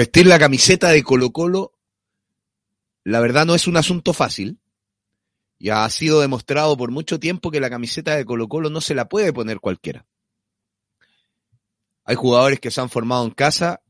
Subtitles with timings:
[0.00, 1.74] Vestir la camiseta de Colo Colo,
[3.04, 4.58] la verdad no es un asunto fácil.
[5.58, 8.94] Ya ha sido demostrado por mucho tiempo que la camiseta de Colo Colo no se
[8.94, 10.06] la puede poner cualquiera.
[12.04, 13.82] Hay jugadores que se han formado en casa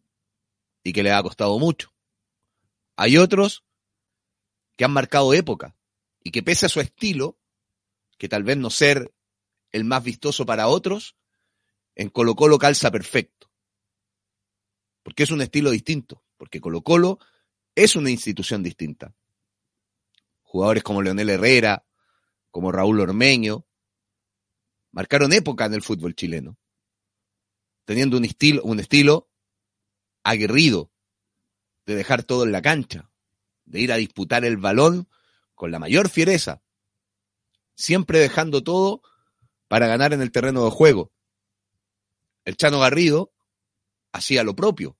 [0.82, 1.92] y que les ha costado mucho.
[2.96, 3.62] Hay otros
[4.76, 5.76] que han marcado época
[6.24, 7.38] y que pese a su estilo,
[8.18, 9.14] que tal vez no ser
[9.70, 11.14] el más vistoso para otros,
[11.94, 13.49] en Colo Colo calza perfecto
[15.02, 17.18] porque es un estilo distinto, porque Colo Colo
[17.74, 19.14] es una institución distinta.
[20.42, 21.86] Jugadores como Leonel Herrera,
[22.50, 23.66] como Raúl Ormeño,
[24.90, 26.58] marcaron época en el fútbol chileno,
[27.84, 29.30] teniendo un estilo, un estilo
[30.22, 30.90] aguerrido,
[31.86, 33.10] de dejar todo en la cancha,
[33.64, 35.08] de ir a disputar el balón
[35.54, 36.62] con la mayor fiereza,
[37.74, 39.02] siempre dejando todo
[39.68, 41.12] para ganar en el terreno de juego.
[42.44, 43.32] El Chano Garrido
[44.12, 44.96] hacía lo propio,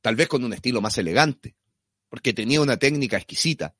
[0.00, 1.56] tal vez con un estilo más elegante,
[2.08, 3.74] porque tenía una técnica exquisita.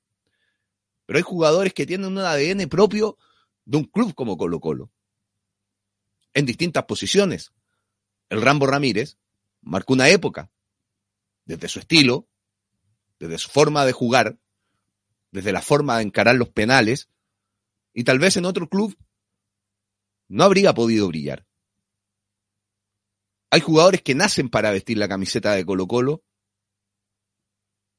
[1.06, 3.16] Pero hay jugadores que tienen un ADN propio
[3.64, 4.90] de un club como Colo Colo,
[6.34, 7.52] en distintas posiciones.
[8.28, 9.16] El Rambo Ramírez
[9.62, 10.50] marcó una época,
[11.44, 12.28] desde su estilo,
[13.18, 14.38] desde su forma de jugar,
[15.30, 17.08] desde la forma de encarar los penales,
[17.92, 18.96] y tal vez en otro club
[20.28, 21.47] no habría podido brillar.
[23.50, 26.22] Hay jugadores que nacen para vestir la camiseta de Colo Colo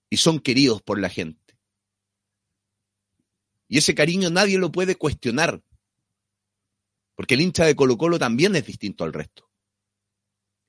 [0.09, 1.57] y son queridos por la gente.
[3.67, 5.63] Y ese cariño nadie lo puede cuestionar,
[7.15, 9.49] porque el hincha de Colo Colo también es distinto al resto.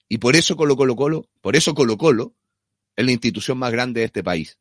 [0.09, 2.35] Y por eso Colo Colo Colo, por eso Colo Colo
[2.97, 4.59] es la institución más grande de este país.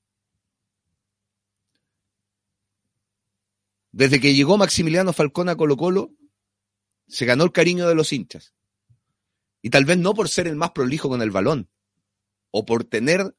[3.91, 6.13] Desde que llegó Maximiliano Falcón a Colo Colo,
[7.07, 8.53] se ganó el cariño de los hinchas.
[9.61, 11.69] Y tal vez no por ser el más prolijo con el balón,
[12.51, 13.35] o por tener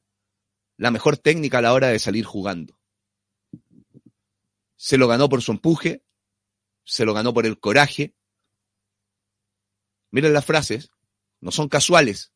[0.77, 2.77] la mejor técnica a la hora de salir jugando.
[4.75, 6.03] Se lo ganó por su empuje,
[6.83, 8.15] se lo ganó por el coraje.
[10.09, 10.91] Miren las frases,
[11.39, 12.31] no son casuales,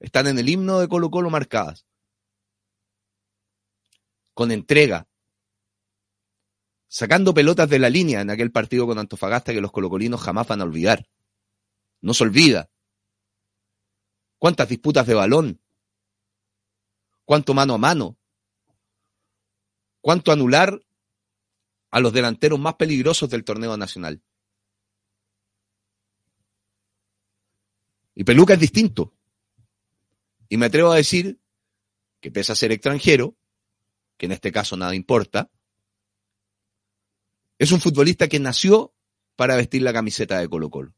[0.00, 1.86] están en el himno de Colo Colo marcadas.
[4.32, 5.08] Con entrega,
[6.86, 10.60] sacando pelotas de la línea en aquel partido con Antofagasta que los colocolinos jamás van
[10.60, 11.08] a olvidar.
[12.00, 12.70] No se olvida.
[14.38, 15.60] ¿Cuántas disputas de balón?
[17.24, 18.16] ¿Cuánto mano a mano?
[20.00, 20.80] ¿Cuánto anular
[21.90, 24.22] a los delanteros más peligrosos del torneo nacional?
[28.14, 29.12] Y Peluca es distinto.
[30.48, 31.40] Y me atrevo a decir
[32.20, 33.36] que pese a ser extranjero,
[34.16, 35.50] que en este caso nada importa,
[37.58, 38.94] es un futbolista que nació
[39.36, 40.94] para vestir la camiseta de Colo Colo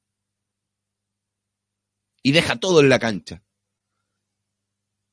[2.22, 3.42] y deja todo en la cancha.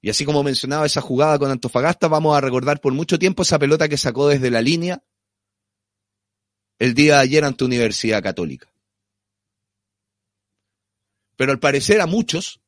[0.02, 3.60] Y así como mencionaba esa jugada con Antofagasta, vamos a recordar por mucho tiempo esa
[3.60, 5.04] pelota que sacó desde la línea
[6.80, 8.72] el día de ayer ante Universidad Católica.
[11.36, 12.62] Pero al parecer a muchos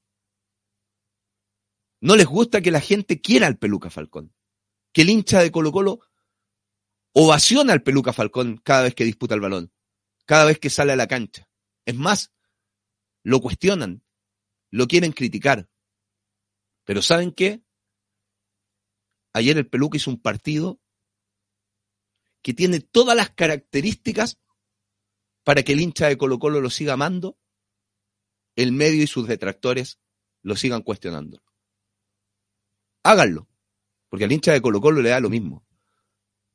[2.02, 4.34] no les gusta que la gente quiera al Peluca Falcón.
[4.92, 6.00] Que el hincha de Colo Colo
[7.14, 9.72] ovaciona al Peluca Falcón cada vez que disputa el balón,
[10.26, 11.48] cada vez que sale a la cancha.
[11.86, 12.32] Es más,
[13.24, 14.04] lo cuestionan,
[14.72, 15.70] lo quieren criticar.
[16.86, 17.64] Pero ¿saben qué?
[19.34, 20.80] Ayer el Peluca hizo un partido
[22.42, 24.40] que tiene todas las características
[25.44, 27.38] para que el hincha de Colo Colo lo siga amando,
[28.56, 30.00] el medio y sus detractores
[30.42, 31.42] lo sigan cuestionando.
[33.04, 33.48] Háganlo,
[34.10, 35.66] porque al hincha de Colo Colo le da lo mismo.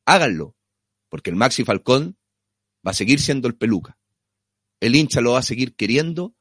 [0.05, 0.56] Háganlo,
[1.09, 2.19] porque el Maxi Falcón
[2.87, 3.99] va a seguir siendo el Peluca.
[4.81, 6.35] El hincha lo va a seguir queriendo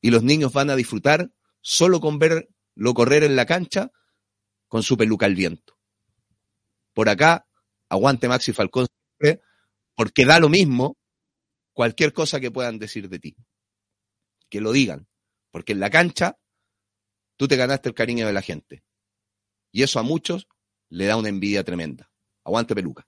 [0.00, 1.30] y los niños van a disfrutar
[1.60, 3.90] solo con verlo correr en la cancha
[4.68, 5.78] con su peluca al viento.
[6.94, 7.46] Por acá,
[7.88, 8.86] aguante Maxi Falcón,
[9.94, 10.96] porque da lo mismo
[11.72, 13.36] cualquier cosa que puedan decir de ti.
[14.48, 15.08] Que lo digan,
[15.50, 16.38] porque en la cancha
[17.36, 18.82] tú te ganaste el cariño de la gente.
[19.72, 20.48] Y eso a muchos
[20.88, 22.10] le da una envidia tremenda.
[22.44, 23.06] Aguante peluca.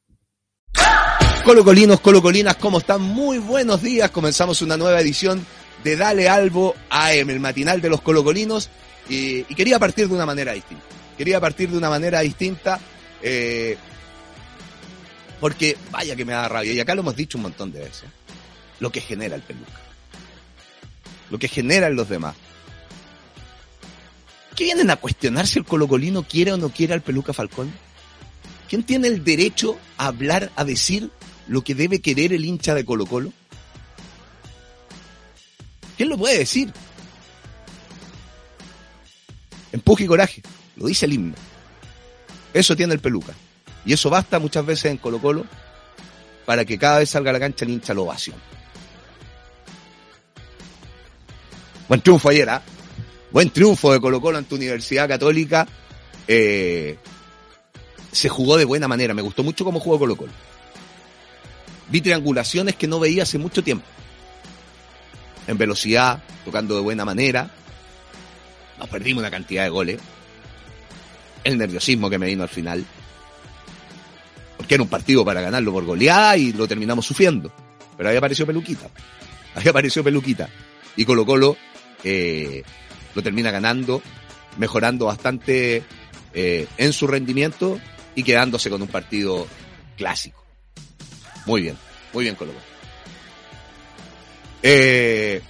[1.44, 3.02] Colocolinos, colocolinas, ¿cómo están?
[3.02, 4.10] Muy buenos días.
[4.10, 5.44] Comenzamos una nueva edición
[5.84, 8.70] de Dale Albo AM, el matinal de los colocolinos.
[9.08, 10.84] Y, y quería partir de una manera distinta.
[11.16, 12.80] Quería partir de una manera distinta.
[13.22, 13.76] Eh,
[15.40, 16.72] porque vaya que me da rabia.
[16.72, 18.04] Y acá lo hemos dicho un montón de veces.
[18.80, 19.72] Lo que genera el peluca.
[21.30, 22.36] Lo que generan los demás.
[24.54, 27.72] ¿Qué vienen a cuestionar si el colocolino quiere o no quiere al peluca Falcón?
[28.68, 31.10] ¿Quién tiene el derecho a hablar, a decir
[31.48, 33.32] lo que debe querer el hincha de Colo Colo?
[35.96, 36.72] ¿Quién lo puede decir?
[39.72, 40.42] Empuje y coraje,
[40.76, 41.34] lo dice el himno.
[42.52, 43.32] Eso tiene el peluca.
[43.84, 45.44] Y eso basta muchas veces en Colo Colo
[46.44, 48.36] para que cada vez salga a la cancha el hincha la ovación.
[51.88, 52.62] Buen triunfo ayer, ¿ah?
[53.30, 55.66] Buen triunfo de Colo Colo ante Universidad Católica.
[56.28, 56.96] Eh,
[58.12, 59.14] se jugó de buena manera.
[59.14, 60.32] Me gustó mucho cómo jugó Colo Colo.
[61.88, 63.84] Vi triangulaciones que no veía hace mucho tiempo.
[65.52, 67.50] En velocidad, tocando de buena manera.
[68.78, 70.00] Nos perdimos una cantidad de goles.
[71.44, 72.82] El nerviosismo que me vino al final.
[74.56, 77.52] Porque era un partido para ganarlo por goleada y lo terminamos sufriendo.
[77.98, 78.88] Pero ahí apareció Peluquita.
[79.54, 80.48] Ahí apareció Peluquita.
[80.96, 81.58] Y Colo Colo
[82.02, 82.62] eh,
[83.14, 84.00] lo termina ganando,
[84.56, 85.82] mejorando bastante
[86.32, 87.78] eh, en su rendimiento
[88.14, 89.46] y quedándose con un partido
[89.98, 90.42] clásico.
[91.44, 91.76] Muy bien,
[92.14, 92.71] muy bien Colo Colo.
[94.62, 95.42] Eh,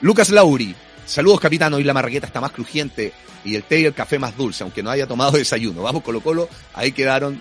[0.00, 0.74] Lucas Lauri,
[1.04, 3.12] saludos capitán, hoy la marraqueta está más crujiente
[3.44, 5.82] y el té y el café más dulce, aunque no haya tomado desayuno.
[5.82, 7.40] Vamos Colo Colo, ahí quedaron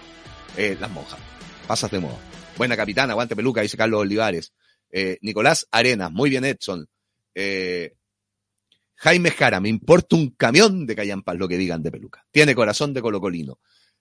[0.56, 1.20] eh, las monjas.
[1.68, 2.18] Pasas de moda.
[2.58, 4.54] Buena capitana, aguante peluca, dice Carlos Olivares.
[4.90, 6.88] Eh, Nicolás Arenas, muy bien Edson.
[7.36, 7.94] Eh,
[8.96, 12.26] Jaime Jara, me importa un camión de Callampas lo que digan de peluca.
[12.32, 13.60] Tiene corazón de colocolino.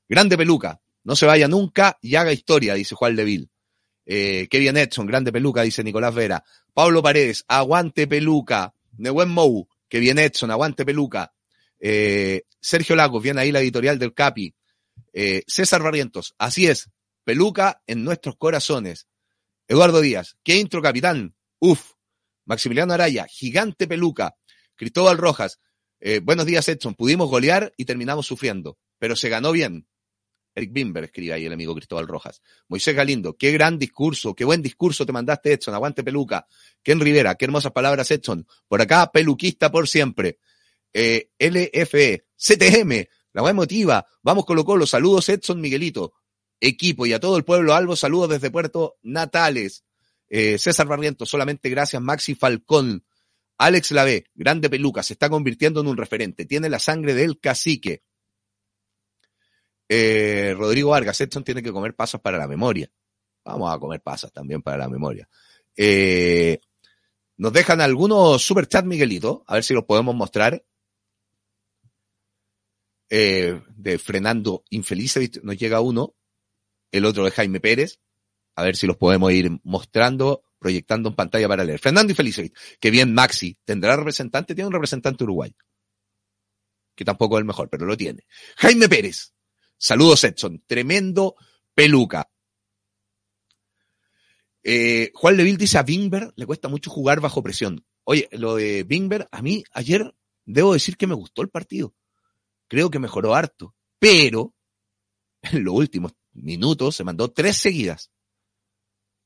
[0.08, 3.50] Grande peluca, no se vaya nunca y haga historia, dice Juan Leville.
[4.06, 6.44] Eh, bien Edson, grande peluca, dice Nicolás Vera.
[6.72, 8.72] Pablo Paredes, aguante peluca.
[8.96, 11.34] Nehuen Mou, que bien Edson, aguante peluca.
[11.80, 14.54] Eh, Sergio Lagos, viene ahí la editorial del Capi.
[15.12, 16.90] Eh, César Barrientos, así es,
[17.24, 19.08] peluca en nuestros corazones.
[19.68, 21.92] Eduardo Díaz, qué intro capitán, uf.
[22.44, 24.36] Maximiliano Araya, gigante peluca.
[24.76, 25.58] Cristóbal Rojas,
[26.00, 29.86] eh, buenos días Edson, pudimos golear y terminamos sufriendo, pero se ganó bien.
[30.56, 32.40] Eric Bimber escribe ahí el amigo Cristóbal Rojas.
[32.66, 36.46] Moisés Galindo, qué gran discurso, qué buen discurso te mandaste Edson, aguante peluca.
[36.82, 38.46] Ken Rivera, qué hermosas palabras Edson.
[38.66, 40.38] Por acá, peluquista por siempre.
[40.94, 44.06] Eh, LFE, CTM, la más emotiva.
[44.22, 44.86] Vamos Colo Colo.
[44.86, 46.14] Saludos Edson Miguelito.
[46.58, 47.94] Equipo y a todo el pueblo Albo.
[47.94, 49.84] Saludos desde Puerto Natales.
[50.30, 52.00] Eh, César Barrientos, solamente gracias.
[52.00, 53.04] Maxi Falcón.
[53.58, 56.46] Alex Lave, grande peluca, se está convirtiendo en un referente.
[56.46, 58.02] Tiene la sangre del cacique.
[59.88, 62.90] Eh, Rodrigo Vargas, Edson tiene que comer pasas para la memoria.
[63.44, 65.28] Vamos a comer pasas también para la memoria.
[65.76, 66.58] Eh,
[67.36, 70.64] nos dejan algunos superchats, Miguelito, a ver si los podemos mostrar
[73.08, 76.14] eh, de Frenando Infeliz, nos llega uno,
[76.90, 78.00] el otro de Jaime Pérez,
[78.56, 81.78] a ver si los podemos ir mostrando, proyectando en pantalla para leer.
[81.78, 84.54] Fernando Infeliz, que bien Maxi, ¿tendrá representante?
[84.54, 85.54] Tiene un representante uruguayo,
[86.96, 88.26] que tampoco es el mejor, pero lo tiene.
[88.56, 89.35] Jaime Pérez,
[89.76, 91.36] saludos Edson, tremendo
[91.74, 92.30] peluca.
[94.62, 97.84] Eh, Juan Leville dice a Bingber le cuesta mucho jugar bajo presión.
[98.04, 100.14] Oye, lo de Bingber, a mí ayer
[100.44, 101.94] debo decir que me gustó el partido
[102.68, 104.54] creo que mejoró harto, pero
[105.42, 108.10] en los últimos minutos se mandó tres seguidas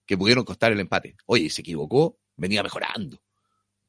[0.07, 1.17] que pudieron costar el empate.
[1.27, 3.23] Oye, se equivocó, venía mejorando,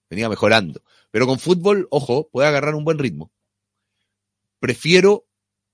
[0.09, 0.83] venía mejorando.
[1.09, 3.31] Pero con fútbol, ojo, puede agarrar un buen ritmo.
[4.59, 5.27] Prefiero,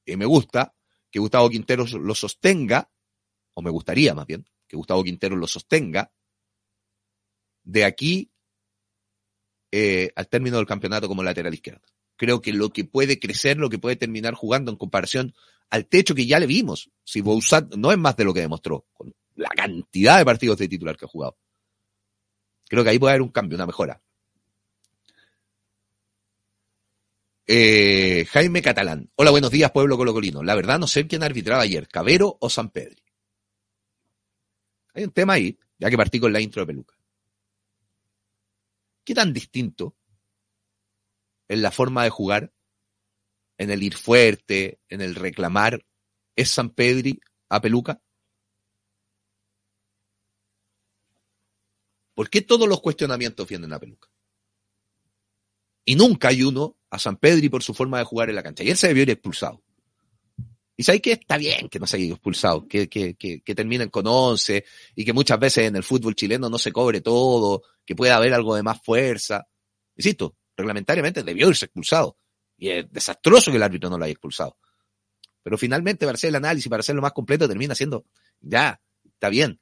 [0.06, 0.74] y me gusta,
[1.12, 2.92] que Gustavo Quintero lo sostenga,
[3.54, 6.12] o me gustaría más bien, que Gustavo Quintero lo sostenga,
[7.64, 8.32] de aquí
[9.72, 11.88] eh, al término del campeonato como lateral izquierdo
[12.18, 15.34] creo que lo que puede crecer, lo que puede terminar jugando en comparación
[15.70, 16.90] al techo que ya le vimos.
[17.04, 20.68] Si Bouzat no es más de lo que demostró, con la cantidad de partidos de
[20.68, 21.38] titular que ha jugado.
[22.68, 24.02] Creo que ahí puede haber un cambio, una mejora.
[27.50, 29.10] Eh, Jaime Catalán.
[29.16, 30.44] Hola, buenos días, pueblo colocolino.
[30.44, 33.02] La verdad no sé quién arbitraba ayer, Cabero o San Pedro.
[34.94, 36.96] Hay un tema ahí, ya que partí con la intro de Peluca.
[39.06, 39.96] ¿Qué tan distinto
[41.48, 42.52] en la forma de jugar,
[43.58, 45.86] en el ir fuerte, en el reclamar,
[46.36, 48.02] es San Pedri a Peluca?
[52.14, 54.10] ¿Por qué todos los cuestionamientos vienen a Peluca?
[55.90, 58.62] Y nunca hay uno a San Pedri por su forma de jugar en la cancha.
[58.62, 59.64] Y él se debió ir expulsado.
[60.76, 63.90] Y sabéis que está bien que no se haya expulsado, que, que, que, que, terminen
[63.90, 64.66] con 11
[64.96, 68.34] y que muchas veces en el fútbol chileno no se cobre todo, que pueda haber
[68.34, 69.48] algo de más fuerza.
[69.96, 72.18] Insisto, reglamentariamente debió irse expulsado.
[72.58, 74.58] Y es desastroso que el árbitro no lo haya expulsado.
[75.42, 78.04] Pero finalmente, para hacer el análisis, para hacerlo más completo, termina siendo,
[78.42, 79.62] ya, está bien.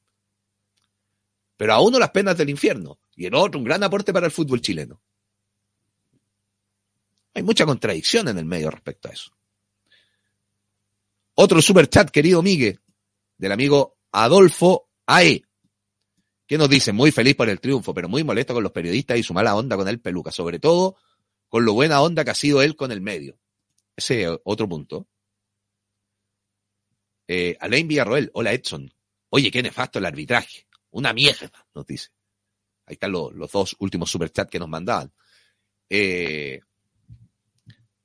[1.55, 4.31] Pero a uno las penas del infierno y el otro un gran aporte para el
[4.31, 5.03] fútbol chileno.
[7.35, 9.31] Hay mucha contradicción en el medio respecto a eso.
[11.35, 12.79] Otro super chat, querido Miguel,
[13.37, 15.43] del amigo Adolfo AE,
[16.47, 19.23] que nos dice, muy feliz por el triunfo, pero muy molesto con los periodistas y
[19.23, 20.95] su mala onda con el peluca, sobre todo
[21.49, 23.37] con lo buena onda que ha sido él con el medio.
[23.97, 25.07] Ese otro punto.
[27.27, 28.93] Eh, Alain Villarroel, hola Edson.
[29.29, 30.67] Oye, qué nefasto el arbitraje.
[30.91, 32.11] Una mierda, nos dice.
[32.85, 35.11] Ahí están los dos últimos superchats que nos mandaban.
[35.89, 36.61] Eh,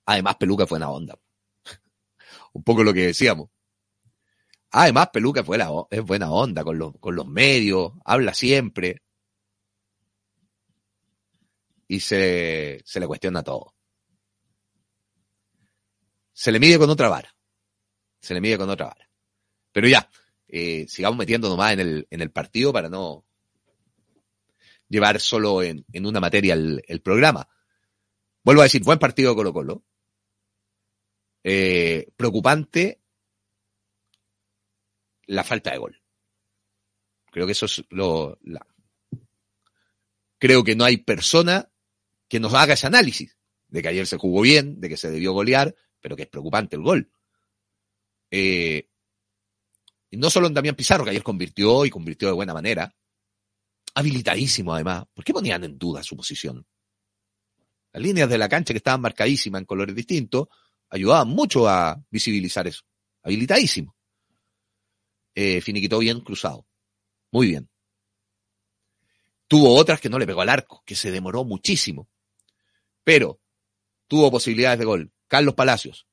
[0.07, 1.19] además, Peluca fue una onda.
[2.52, 3.50] Un poco lo que decíamos.
[4.73, 9.02] Además, Peluca fue la, es buena onda con los, con los medios, habla siempre.
[11.88, 13.75] Y se, se le cuestiona todo.
[16.33, 17.35] Se le mide con otra vara.
[18.21, 19.11] Se le mide con otra vara.
[19.73, 20.09] Pero ya,
[20.49, 23.25] eh, sigamos metiéndonos más en el, en el partido para no
[24.88, 27.49] llevar solo en, en una materia el, el, programa.
[28.42, 29.85] Vuelvo a decir, buen partido Colo Colo.
[31.42, 33.00] Eh, preocupante
[35.26, 36.02] la falta de gol.
[37.30, 38.38] Creo que eso es lo...
[40.38, 41.70] Creo que no hay persona
[42.28, 43.37] que nos haga ese análisis
[43.68, 46.76] de que ayer se jugó bien, de que se debió golear, pero que es preocupante
[46.76, 47.11] el gol.
[48.30, 48.88] Eh,
[50.11, 52.94] y no solo en Damián Pizarro, que ayer convirtió y convirtió de buena manera,
[53.94, 55.04] habilitadísimo además.
[55.14, 56.66] ¿Por qué ponían en duda su posición?
[57.92, 60.49] Las líneas de la cancha que estaban marcadísimas en colores distintos
[60.90, 62.82] ayudaban mucho a visibilizar eso.
[63.23, 63.97] Habilitadísimo.
[65.35, 66.66] Eh, finiquitó bien cruzado.
[67.30, 67.70] Muy bien.
[69.47, 72.09] Tuvo otras que no le pegó al arco, que se demoró muchísimo.
[73.04, 73.40] Pero
[74.06, 75.12] tuvo posibilidades de gol.
[75.28, 76.06] Carlos Palacios.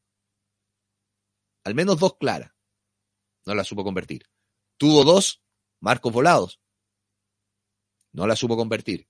[1.63, 2.51] Al menos dos claras
[3.47, 4.23] no la supo convertir.
[4.77, 5.41] Tuvo dos
[5.79, 6.59] marcos volados,
[8.11, 9.07] no la supo convertir.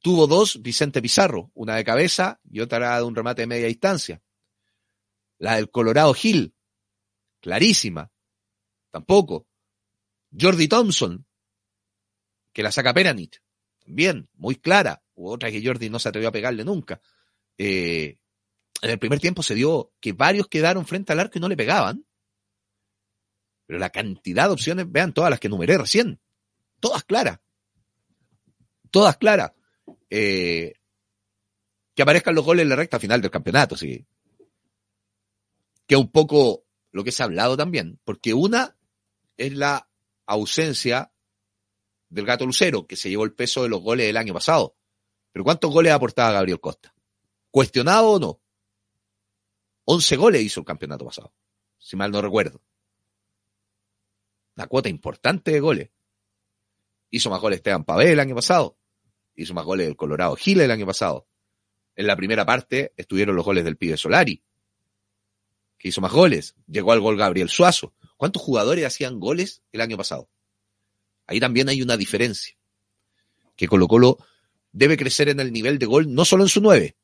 [0.00, 4.22] Tuvo dos Vicente Pizarro, una de cabeza y otra de un remate de media distancia.
[5.40, 6.54] La del Colorado Gil,
[7.40, 8.12] clarísima,
[8.90, 9.48] tampoco.
[10.38, 11.26] Jordi Thompson,
[12.52, 13.42] que la saca Peranich,
[13.84, 15.02] también, muy clara.
[15.14, 17.00] Hubo otra que Jordi no se atrevió a pegarle nunca.
[17.56, 18.18] Eh,
[18.82, 21.56] en el primer tiempo se dio que varios quedaron frente al arco y no le
[21.56, 22.04] pegaban.
[23.66, 26.20] Pero la cantidad de opciones, vean todas las que numeré recién.
[26.80, 27.40] Todas claras.
[28.90, 29.52] Todas claras.
[30.10, 30.74] Eh,
[31.94, 34.06] que aparezcan los goles en la recta final del campeonato, sí.
[35.90, 38.76] Que un poco lo que se ha hablado también, porque una
[39.36, 39.90] es la
[40.26, 41.12] ausencia
[42.08, 44.76] del gato Lucero, que se llevó el peso de los goles del año pasado.
[45.32, 46.94] Pero ¿cuántos goles ha aportado Gabriel Costa?
[47.50, 48.40] ¿Cuestionado o no?
[49.86, 51.34] 11 goles hizo el campeonato pasado,
[51.76, 52.62] si mal no recuerdo
[54.60, 55.90] una cuota importante de goles.
[57.08, 58.76] Hizo más goles Esteban Pavel el año pasado.
[59.34, 61.26] Hizo más goles el Colorado Gil el año pasado.
[61.96, 64.42] En la primera parte estuvieron los goles del pibe Solari,
[65.80, 66.54] que hizo más goles.
[66.68, 67.94] Llegó al gol Gabriel Suazo.
[68.18, 70.28] ¿Cuántos jugadores hacían goles el año pasado?
[71.26, 72.54] Ahí también hay una diferencia.
[73.56, 74.18] Que Colo Colo
[74.72, 76.96] debe crecer en el nivel de gol, no solo en su nueve,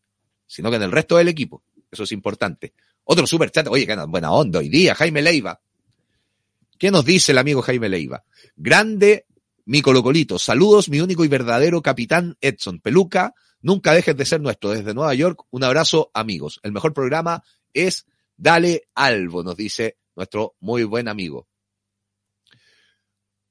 [0.46, 1.64] sino que en el resto del equipo.
[1.90, 2.74] Eso es importante.
[3.04, 5.58] Otro super chat, oye, que buena onda hoy día, Jaime Leiva.
[6.78, 8.24] ¿Qué nos dice el amigo Jaime Leiva?
[8.54, 9.26] Grande
[9.64, 10.38] mi colocolito.
[10.38, 13.34] Saludos, mi único y verdadero capitán Edson Peluca.
[13.62, 14.70] Nunca dejes de ser nuestro.
[14.70, 16.60] Desde Nueva York, un abrazo, amigos.
[16.62, 17.42] El mejor programa
[17.72, 18.06] es
[18.36, 21.48] Dale Albo, nos dice nuestro muy buen amigo.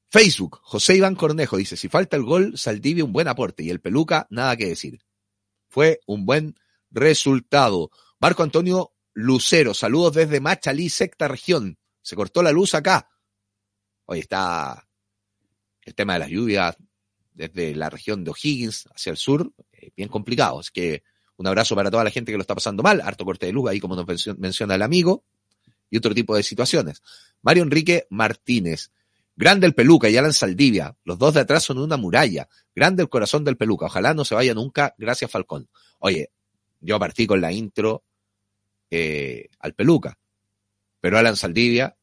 [0.09, 3.81] Facebook, José Iván Cornejo dice, si falta el gol, Saldivia un buen aporte y el
[3.81, 5.01] Peluca, nada que decir.
[5.67, 6.55] Fue un buen
[6.89, 7.91] resultado.
[8.19, 11.77] Marco Antonio Lucero, saludos desde Machalí, sexta región.
[12.01, 13.09] Se cortó la luz acá.
[14.05, 14.87] Hoy está
[15.81, 16.77] el tema de las lluvias
[17.33, 20.61] desde la región de O'Higgins hacia el sur, eh, bien complicado.
[20.61, 21.03] Es que
[21.37, 23.69] un abrazo para toda la gente que lo está pasando mal, harto corte de luz
[23.69, 24.05] ahí como nos
[24.37, 25.23] menciona el amigo,
[25.89, 27.01] y otro tipo de situaciones.
[27.41, 28.91] Mario Enrique Martínez,
[29.35, 33.09] grande el Peluca y Alan Saldivia, los dos de atrás son una muralla, grande el
[33.09, 35.67] corazón del Peluca, ojalá no se vaya nunca, gracias Falcón.
[35.99, 36.31] Oye,
[36.81, 38.03] yo partí con la intro
[38.89, 40.17] eh, al Peluca,
[41.01, 41.95] pero Alan Saldivia,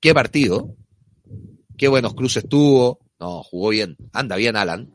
[0.00, 0.76] qué partido,
[1.76, 3.00] qué buenos cruces tuvo.
[3.18, 3.96] No, jugó bien.
[4.12, 4.90] Anda bien, Alan.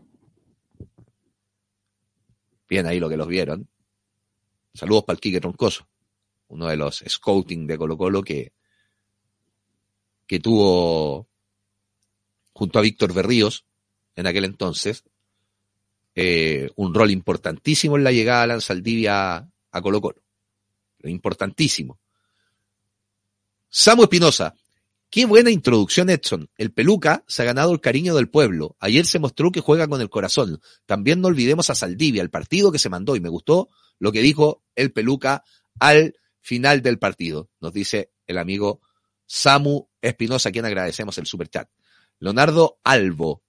[2.68, 3.68] Bien ahí lo que los vieron.
[4.74, 5.88] Saludos para el Quique Troncoso.
[6.50, 8.52] uno de los scouting de Colo Colo que,
[10.28, 11.28] que tuvo
[12.54, 13.66] junto a Víctor Berríos
[14.16, 15.04] en aquel entonces,
[16.16, 19.38] eh, un rol importantísimo en la llegada de Lanzaldivia
[19.72, 20.22] a Colo Colo.
[21.04, 22.00] Importantísimo.
[23.70, 24.56] Samu Espinosa.
[25.10, 26.50] Qué buena introducción, Edson.
[26.58, 28.76] El peluca se ha ganado el cariño del pueblo.
[28.80, 30.60] Ayer se mostró que juega con el corazón.
[30.86, 33.70] También no olvidemos a Saldivia, el partido que se mandó, y me gustó
[34.00, 35.44] lo que dijo el peluca
[35.80, 37.50] al final del partido.
[37.62, 38.82] Nos dice el amigo
[39.26, 41.70] Samu Espinosa, a quien agradecemos el superchat.
[42.20, 43.42] Leonardo Albo.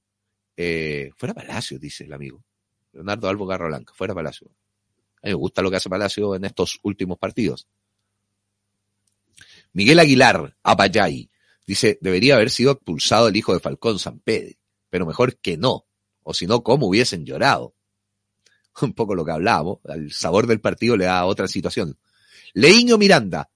[0.56, 2.42] Eh, fuera Palacio, dice el amigo.
[2.92, 4.48] Leonardo Albo Garra Blanca, fuera Palacio.
[5.22, 7.66] A mí me gusta lo que hace Palacio en estos últimos partidos.
[9.72, 11.28] Miguel Aguilar, Apayay,
[11.66, 14.56] dice, debería haber sido expulsado el hijo de Falcón San Pedro,
[14.88, 15.86] pero mejor que no,
[16.22, 17.74] o si no, ¿cómo hubiesen llorado?
[18.82, 21.98] Un poco lo que hablábamos, el sabor del partido le da otra situación.
[22.54, 23.50] Leiño Miranda,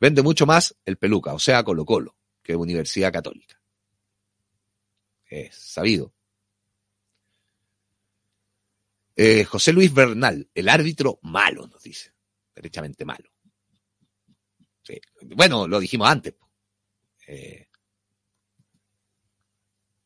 [0.00, 3.60] vende mucho más el peluca, o sea, Colo Colo, que Universidad Católica.
[5.26, 6.12] Es sabido.
[9.16, 12.12] Eh, José Luis Bernal, el árbitro malo, nos dice.
[12.54, 13.33] Derechamente malo.
[15.34, 16.34] Bueno, lo dijimos antes.
[17.26, 17.66] Eh,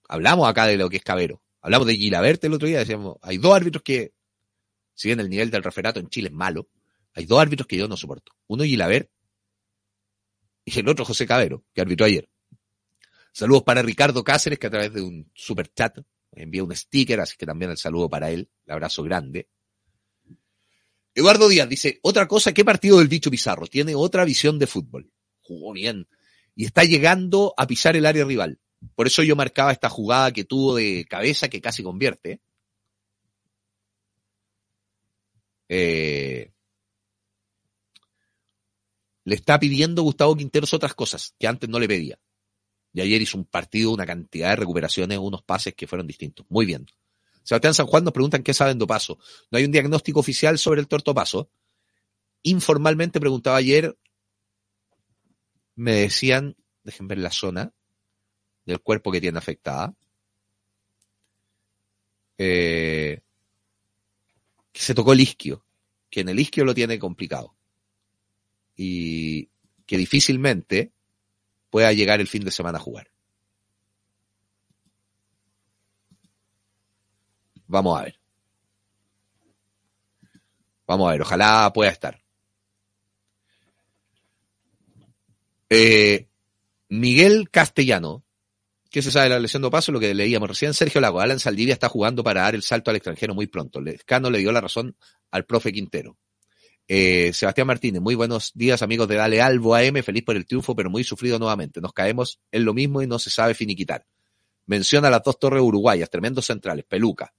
[0.09, 1.43] hablamos acá de lo que es Cabero.
[1.61, 2.79] Hablamos de Gilabert el otro día.
[2.79, 4.13] Decíamos, hay dos árbitros que,
[4.95, 6.69] si bien el nivel del referato en Chile es malo,
[7.15, 8.33] hay dos árbitros que yo no soporto.
[8.47, 9.11] Uno Gilabert
[10.65, 12.29] y el otro José Cabero, que arbitró ayer.
[13.33, 15.99] Saludos para Ricardo Cáceres, que a través de un super chat
[16.33, 19.49] envía un sticker, así que también el saludo para él, el abrazo grande.
[21.19, 23.67] Eduardo Díaz dice, otra cosa, ¿qué partido del bicho Pizarro?
[23.67, 25.11] Tiene otra visión de fútbol.
[25.41, 26.07] Jugó bien.
[26.55, 28.61] Y está llegando a pisar el área rival.
[28.95, 32.41] Por eso yo marcaba esta jugada que tuvo de cabeza que casi convierte.
[35.69, 36.53] Eh,
[39.25, 42.17] le está pidiendo Gustavo Quinteros otras cosas que antes no le pedía.
[42.93, 46.47] Y ayer hizo un partido, una cantidad de recuperaciones, unos pases que fueron distintos.
[46.49, 46.87] Muy bien.
[47.49, 49.19] Sebastián San Juan nos preguntan qué saben Paso.
[49.51, 51.51] No hay un diagnóstico oficial sobre el tortopaso.
[52.43, 53.99] Informalmente preguntaba ayer,
[55.75, 57.73] me decían, dejen ver la zona
[58.67, 59.97] del cuerpo que tiene afectada,
[62.37, 63.23] eh,
[64.71, 65.65] que se tocó el isquio,
[66.11, 67.57] que en el isquio lo tiene complicado
[68.77, 69.49] y
[69.87, 70.93] que difícilmente
[71.71, 73.11] pueda llegar el fin de semana a jugar.
[77.69, 78.19] Vamos a ver.
[80.87, 82.19] Vamos a ver, ojalá pueda estar.
[85.69, 86.29] Eh,
[86.89, 88.25] Miguel Castellano,
[88.91, 89.93] ¿qué se sabe de la lesión de paso?
[89.93, 92.97] Lo que leíamos recién, Sergio Lago, Alan Saldivia está jugando para dar el salto al
[92.97, 93.83] extranjero muy pronto.
[93.83, 94.97] Lescano le dio la razón
[95.31, 96.17] al profe Quintero.
[96.91, 100.75] Eh, Sebastián Martínez, muy buenos días amigos de Dale Albo AM, feliz por el triunfo,
[100.75, 101.83] pero muy sufrido nuevamente.
[101.83, 104.07] Nos caemos en lo mismo y no se sabe finiquitar.
[104.65, 107.35] Menciona las dos torres uruguayas, tremendos centrales, Peluca,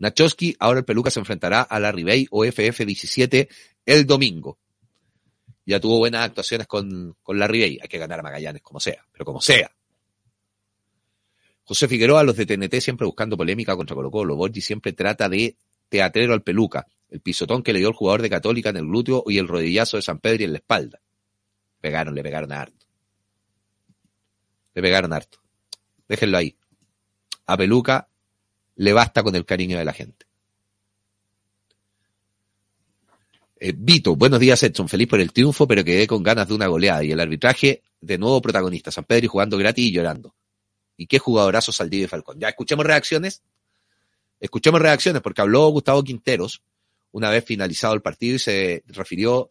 [0.00, 3.48] Nachowski, ahora el Peluca se enfrentará a la Ribey o FF17
[3.84, 4.58] el domingo.
[5.66, 7.78] Ya tuvo buenas actuaciones con, con la Ribey.
[7.80, 9.70] Hay que ganar a Magallanes como sea, pero como sea.
[11.64, 14.36] José Figueroa, los de TNT siempre buscando polémica contra Colo Colo.
[14.36, 15.56] Borgi siempre trata de
[15.90, 16.86] teatrero al Peluca.
[17.10, 19.98] El pisotón que le dio el jugador de Católica en el glúteo y el rodillazo
[19.98, 21.00] de San Pedro en la espalda.
[21.80, 22.86] Pegaron, le pegaron a harto.
[24.74, 25.42] Le pegaron harto.
[26.08, 26.56] Déjenlo ahí.
[27.46, 28.09] A Peluca
[28.76, 30.26] le basta con el cariño de la gente.
[33.62, 36.66] Eh, Vito, buenos días Edson, feliz por el triunfo, pero quedé con ganas de una
[36.66, 40.34] goleada y el arbitraje de nuevo protagonista, San Pedro y jugando gratis y llorando.
[40.96, 42.40] Y qué jugadorazo Saldivia y Falcón.
[42.40, 43.42] Ya escuchemos reacciones.
[44.38, 46.62] Escuchemos reacciones porque habló Gustavo Quinteros
[47.12, 49.50] una vez finalizado el partido y se refirió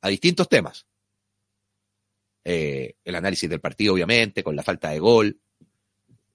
[0.00, 0.86] a distintos temas.
[2.44, 5.38] Eh, el análisis del partido, obviamente, con la falta de gol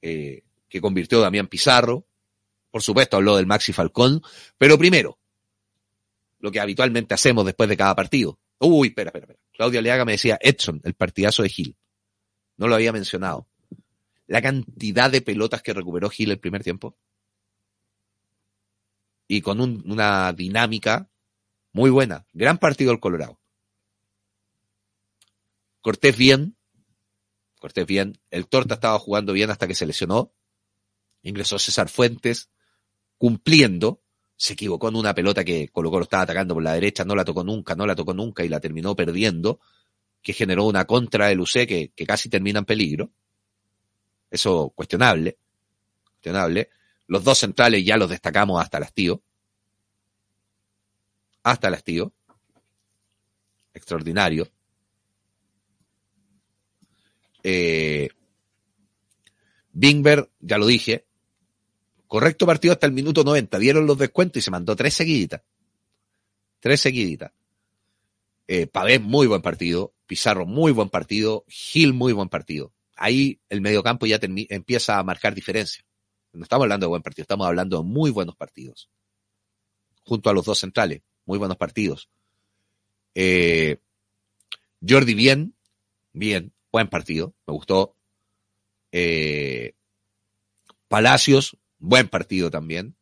[0.02, 2.06] eh, que convirtió Damián Pizarro,
[2.72, 4.22] por supuesto, habló del Maxi Falcón,
[4.58, 5.20] pero primero,
[6.40, 8.40] lo que habitualmente hacemos después de cada partido.
[8.60, 9.40] Uy, espera, espera, espera.
[9.54, 11.78] Claudia Leaga me decía, Edson, el partidazo de Gil.
[12.58, 13.48] No lo había mencionado.
[14.28, 16.98] La cantidad de pelotas que recuperó Gil el primer tiempo.
[19.28, 21.10] Y con una dinámica
[21.72, 22.26] muy buena.
[22.34, 23.40] Gran partido el Colorado.
[25.82, 26.58] Cortés bien.
[27.60, 28.20] Cortés bien.
[28.32, 30.34] El Torta estaba jugando bien hasta que se lesionó.
[31.22, 32.50] Ingresó César Fuentes
[33.20, 34.02] cumpliendo,
[34.36, 37.26] se equivocó en una pelota que Colo Colo estaba atacando por la derecha, no la
[37.26, 39.60] tocó nunca, no la tocó nunca y la terminó perdiendo,
[40.24, 43.12] que generó una contra de Lucé que, que casi termina en peligro.
[44.32, 45.38] Eso cuestionable,
[46.06, 46.70] cuestionable.
[47.08, 49.22] Los dos centrales ya los destacamos hasta el hastío.
[51.44, 52.14] hasta el hastío.
[53.74, 54.48] Extraordinario.
[57.44, 58.10] Eh,
[59.72, 61.06] Bingber, ya lo dije,
[62.10, 63.58] correcto partido hasta el minuto 90.
[63.60, 65.42] Dieron los descuentos y se mandó tres seguiditas.
[66.60, 67.32] Tres seguiditas.
[68.48, 69.94] Eh, Pavés, muy buen partido.
[70.08, 71.46] Pizarro, muy buen partido.
[71.48, 72.74] Gil, muy buen partido.
[72.98, 75.86] Ahí el mediocampo ya empieza a marcar diferencia.
[76.34, 78.90] No estamos hablando de buen partido, estamos hablando de muy buenos partidos.
[80.04, 82.10] Junto a los dos centrales, muy buenos partidos.
[83.16, 83.78] Eh,
[84.88, 85.56] Jordi, bien,
[86.12, 87.96] bien, buen partido, me gustó.
[88.92, 89.74] Eh,
[90.88, 92.96] Palacios, buen partido también.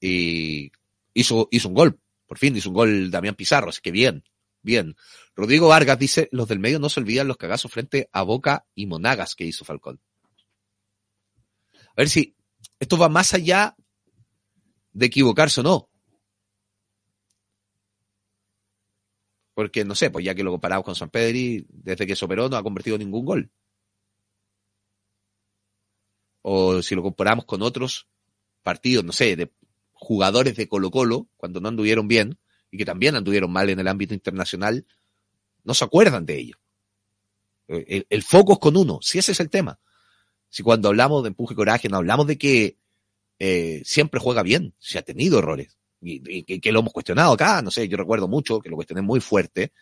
[0.00, 0.72] Y
[1.14, 4.24] hizo, hizo un gol, por fin hizo un gol Damián Pizarro, así que bien,
[4.62, 4.96] bien.
[5.36, 8.86] Rodrigo Vargas dice, los del medio no se olvidan los cagazos frente a Boca y
[8.86, 10.00] Monagas que hizo Falcón.
[11.72, 12.34] A ver si
[12.80, 13.76] esto va más allá
[14.92, 15.88] de equivocarse o no.
[19.54, 22.48] Porque no sé, pues ya que lo comparamos con San Pedri, desde que se operó
[22.48, 23.50] no ha convertido ningún gol.
[26.42, 28.06] O si lo comparamos con otros
[28.62, 29.52] partidos, no sé, de
[29.92, 32.38] jugadores de Colo Colo, cuando no anduvieron bien,
[32.70, 34.86] y que también anduvieron mal en el ámbito internacional,
[35.64, 36.56] no se acuerdan de ello.
[37.68, 39.78] El, el foco es con uno, si ese es el tema.
[40.48, 42.76] Si cuando hablamos de empuje y coraje, no hablamos de que
[43.38, 45.76] eh, siempre juega bien, si ha tenido errores.
[46.00, 49.18] Y, que lo hemos cuestionado acá, no sé, yo recuerdo mucho que lo cuestioné muy
[49.18, 49.72] fuerte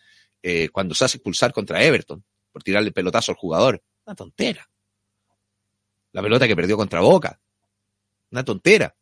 [0.41, 3.83] eh, cuando se hace expulsar contra Everton por tirarle pelotazo al jugador.
[4.05, 4.67] Una tontera.
[6.13, 7.39] La pelota que perdió contra Boca.
[8.31, 8.95] Una tontera.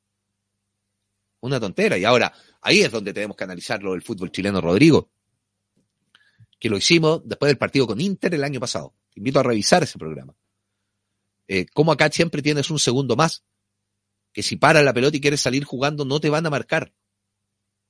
[1.42, 1.98] Una tontera.
[1.98, 5.10] Y ahora, ahí es donde tenemos que analizarlo el fútbol chileno, Rodrigo.
[6.60, 8.94] Que lo hicimos después del partido con Inter el año pasado.
[9.12, 10.36] Te invito a revisar ese programa.
[11.48, 13.44] Eh, como acá siempre tienes un segundo más.
[14.32, 16.94] Que si para la pelota y quieres salir jugando, no te van a marcar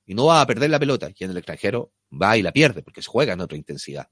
[0.06, 1.10] y no va a perder la pelota.
[1.14, 4.08] Y en el extranjero va y la pierde porque se juega en otra intensidad.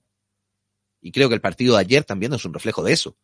[1.01, 3.17] Y creo que el partido de ayer también es un reflejo de eso.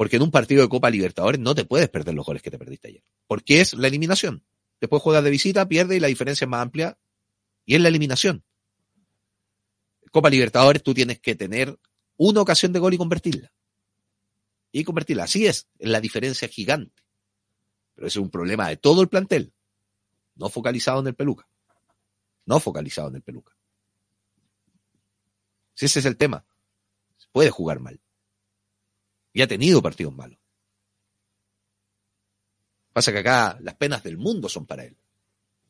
[0.00, 2.56] Porque en un partido de Copa Libertadores no te puedes perder los goles que te
[2.56, 3.04] perdiste ayer.
[3.26, 4.42] Porque es la eliminación.
[4.80, 6.96] Después juegas de visita, pierde y la diferencia es más amplia.
[7.66, 8.42] Y es la eliminación.
[10.10, 11.78] Copa Libertadores tú tienes que tener
[12.16, 13.52] una ocasión de gol y convertirla.
[14.72, 15.24] Y convertirla.
[15.24, 15.68] Así es.
[15.78, 17.02] La diferencia es gigante.
[17.94, 19.52] Pero ese es un problema de todo el plantel.
[20.34, 21.46] No focalizado en el peluca.
[22.46, 23.54] No focalizado en el peluca.
[25.74, 26.46] Si ese es el tema,
[27.32, 28.00] puede jugar mal.
[29.32, 30.38] Y ha tenido partidos malos.
[32.92, 34.96] Pasa que acá las penas del mundo son para él.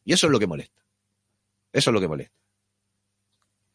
[0.04, 0.80] Y eso es lo que molesta.
[1.72, 2.36] Eso es lo que molesta.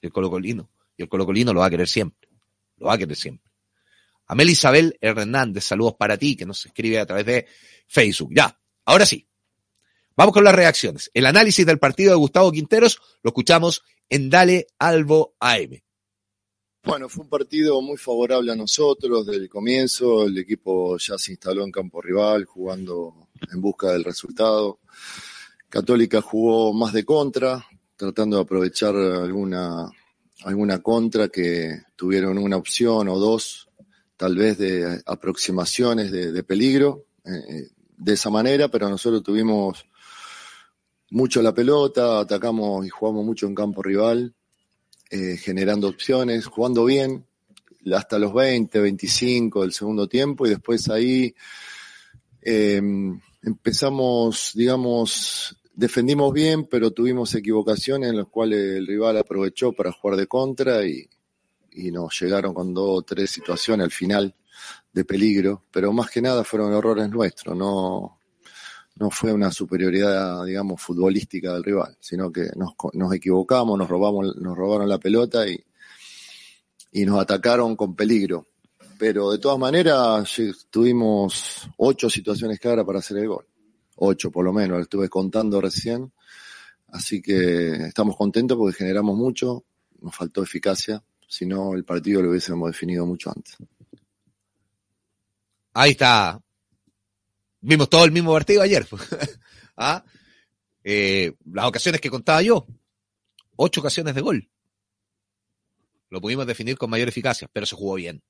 [0.02, 0.70] El colocolino.
[0.98, 2.30] Y el colocolino lo va a querer siempre.
[2.78, 3.52] Lo va a querer siempre.
[4.28, 7.48] Amel Isabel Hernández, saludos para ti, que nos escribe a través de
[7.86, 8.32] Facebook.
[8.36, 9.28] Ya, ahora sí.
[10.16, 11.12] Vamos con las reacciones.
[11.14, 15.85] El análisis del partido de Gustavo Quinteros lo escuchamos en Dale Albo AM.
[16.86, 20.26] Bueno, fue un partido muy favorable a nosotros desde el comienzo.
[20.26, 24.80] El equipo ya se instaló en campo rival, jugando en busca del resultado.
[25.68, 29.90] Católica jugó más de contra, tratando de aprovechar alguna,
[30.44, 33.68] alguna contra que tuvieron una opción o dos,
[34.16, 37.06] tal vez de aproximaciones de, peligro.
[37.26, 39.86] Eh, de esa manera, pero nosotros tuvimos
[41.10, 44.36] mucho la pelota, atacamos y jugamos mucho en campo rival,
[45.10, 47.26] eh, generando opciones, jugando bien
[47.94, 51.36] hasta los 20, 25 del segundo tiempo y después ahí
[52.42, 59.92] em, empezamos, digamos, defendimos bien, pero tuvimos equivocaciones en las cuales el rival aprovechó para
[59.92, 61.08] jugar de contra y,
[61.74, 64.34] y nos llegaron con dos o tres situaciones al final
[64.92, 68.20] de peligro, pero más que nada fueron errores nuestros, no,
[68.98, 74.36] no fue una superioridad, digamos, futbolística del rival, sino que nos, nos equivocamos, nos robamos,
[74.38, 75.62] nos robaron la pelota y,
[76.92, 78.48] y nos atacaron con peligro.
[78.98, 80.34] Pero de todas maneras
[80.70, 83.46] tuvimos ocho situaciones claras para hacer el gol.
[83.98, 86.14] Ocho por lo menos, lo estuve contando recién.
[86.88, 89.66] Así que estamos contentos porque generamos mucho,
[90.00, 93.58] nos faltó eficacia, si no el partido lo hubiésemos definido mucho antes.
[95.74, 96.40] Ahí está
[97.68, 98.86] Vimos todo el mismo partido ayer.
[99.76, 100.06] ¿Ah?
[100.84, 102.68] Eh, las ocasiones que contaba yo,
[103.56, 104.52] ocho ocasiones de gol.
[106.10, 108.24] Lo pudimos definir con mayor eficacia, pero se jugó bien.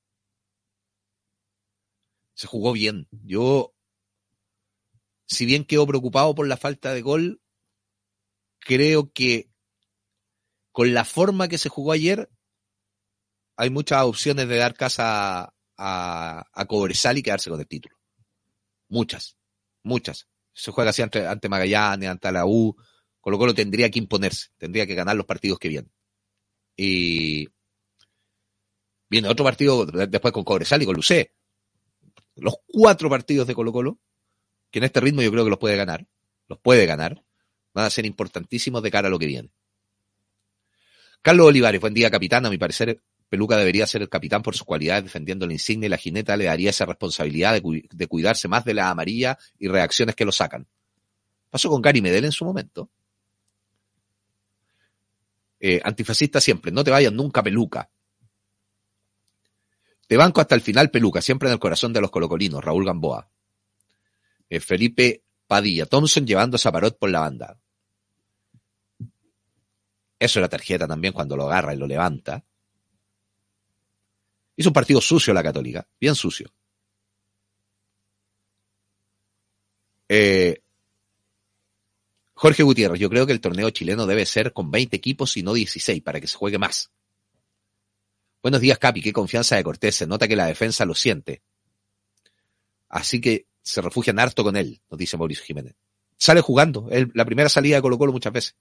[2.34, 3.10] Se jugó bien.
[3.26, 3.76] Yo,
[5.26, 7.41] si bien quedo preocupado por la falta de gol,
[8.60, 9.50] creo que
[10.71, 12.30] con la forma que se jugó ayer,
[13.58, 17.94] hay muchas opciones de dar casa a, a Cobresal y quedarse con el título.
[18.89, 19.38] Muchas,
[19.84, 20.28] muchas.
[20.54, 22.76] Se juega así ante, ante Magallanes, ante la U,
[23.19, 25.91] Colo Colo tendría que imponerse, tendría que ganar los partidos que vienen.
[26.78, 27.48] Y
[29.10, 31.34] viene otro partido después con Cobresal y con Lucé.
[32.36, 34.00] Los cuatro partidos de Colo Colo,
[34.69, 36.06] que en este ritmo yo creo que los puede ganar,
[36.48, 37.24] los puede ganar,
[37.74, 39.50] van a ser importantísimos de cara a lo que viene.
[41.21, 44.65] Carlos Olivares, buen día capitán, a mi parecer Peluca debería ser el capitán por sus
[44.65, 48.73] cualidades defendiendo la insignia y la jineta le daría esa responsabilidad de, cuidarse más de
[48.73, 50.67] la amarilla y reacciones que lo sacan.
[51.49, 52.89] Pasó con Gary Medel en su momento.
[55.59, 57.89] Eh, antifascista siempre, no te vayas nunca peluca.
[60.07, 63.27] Te banco hasta el final peluca, siempre en el corazón de los colocolinos, Raúl Gamboa.
[64.49, 67.59] Eh, Felipe Padilla, Thompson llevando a Zaparot por la banda.
[70.19, 72.43] Eso es la tarjeta también cuando lo agarra y lo levanta.
[74.55, 76.51] Hizo un partido sucio la Católica, bien sucio.
[80.07, 80.61] Eh,
[82.33, 85.53] Jorge Gutiérrez, yo creo que el torneo chileno debe ser con 20 equipos y no
[85.53, 86.91] 16 para que se juegue más.
[88.41, 89.01] Buenos días, Capi.
[89.01, 89.95] Qué confianza de Cortés.
[89.95, 91.41] Se nota que la defensa lo siente.
[92.89, 95.75] Así que se refugian harto con él, nos dice Mauricio Jiménez.
[96.17, 96.87] Sale jugando.
[96.91, 98.55] Él, la primera salida de Colo Colo muchas veces.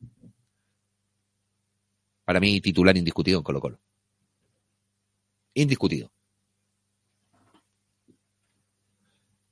[2.25, 3.81] Para mí, titular indiscutido en Colo Colo.
[5.55, 6.11] Indiscutido.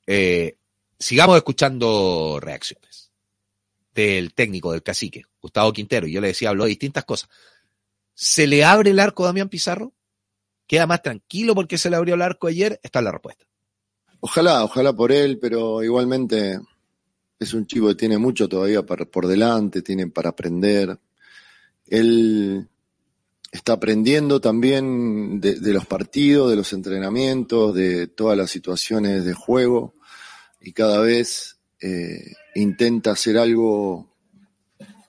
[0.07, 0.57] Eh,
[0.99, 3.12] sigamos escuchando reacciones
[3.95, 6.07] del técnico, del cacique, Gustavo Quintero.
[6.07, 7.29] Y yo le decía, habló de distintas cosas.
[8.15, 9.93] ¿Se le abre el arco a Damián Pizarro?
[10.67, 12.81] ¿Queda más tranquilo porque se le abrió el arco ayer?
[12.83, 13.47] Está la respuesta.
[14.21, 16.61] Ojalá, ojalá por él, pero igualmente
[17.38, 20.99] es un chico que tiene mucho todavía por delante, tiene para aprender.
[21.87, 22.69] Él
[23.53, 29.95] está aprendiendo también de, los partidos, de los entrenamientos, de todas las situaciones de juego
[30.59, 34.11] y cada vez eh, intenta hacer algo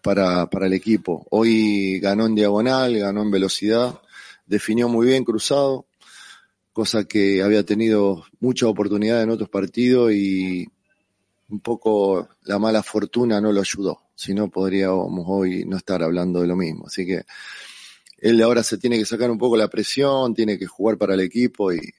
[0.02, 1.26] para, para el equipo.
[1.32, 4.02] Hoy ganó en diagonal, ganó en velocidad,
[4.46, 5.88] definió muy bien cruzado,
[6.74, 10.68] cosa que había tenido mucha oportunidad en otros partidos y
[11.48, 14.02] un poco la mala fortuna no lo ayudó.
[14.16, 16.88] Si no, podríamos hoy no estar hablando de lo mismo.
[16.88, 17.24] Así que
[18.24, 21.20] él ahora se tiene que sacar un poco la presión, tiene que jugar para el
[21.20, 21.94] equipo y,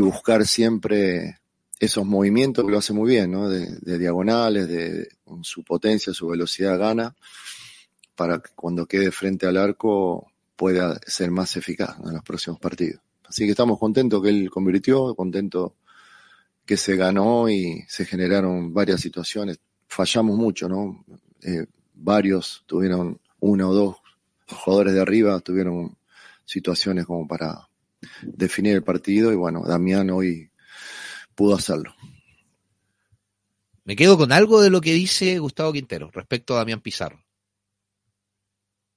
[0.00, 1.38] buscar siempre
[1.78, 3.48] esos movimientos que lo hace muy bien, ¿no?
[3.48, 7.14] De, de diagonales, de, con su potencia, su velocidad gana,
[8.14, 13.02] para que cuando quede frente al arco pueda ser más eficaz en los próximos partidos.
[13.28, 15.72] Así que estamos contentos que él convirtió, contentos
[16.64, 19.60] que se ganó y se generaron varias situaciones.
[19.88, 21.04] Fallamos mucho, ¿no?
[21.42, 23.96] Eh, varios tuvieron uno o dos
[24.48, 25.96] jugadores de arriba, tuvieron
[26.44, 27.68] situaciones como para
[28.22, 30.50] definir el partido y bueno, Damián hoy
[31.34, 31.94] pudo hacerlo.
[33.84, 37.24] Me quedo con algo de lo que dice Gustavo Quintero respecto a Damián Pizarro.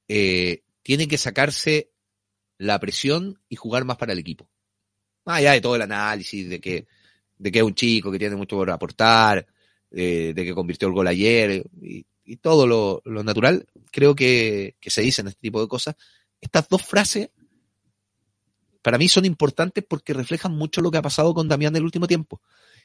[0.07, 1.91] Eh, tiene que sacarse
[2.57, 4.49] la presión y jugar más para el equipo.
[5.25, 6.87] Más allá de todo el análisis de que,
[7.37, 9.47] de que es un chico que tiene mucho por aportar,
[9.91, 11.63] eh, de que convirtió el gol ayer
[12.23, 15.95] y todo lo, natural, creo que, se dicen este tipo de cosas.
[16.39, 17.29] Estas dos frases
[18.81, 21.83] para mí son importantes porque reflejan mucho lo que ha pasado con Damián en el
[21.83, 22.41] último tiempo.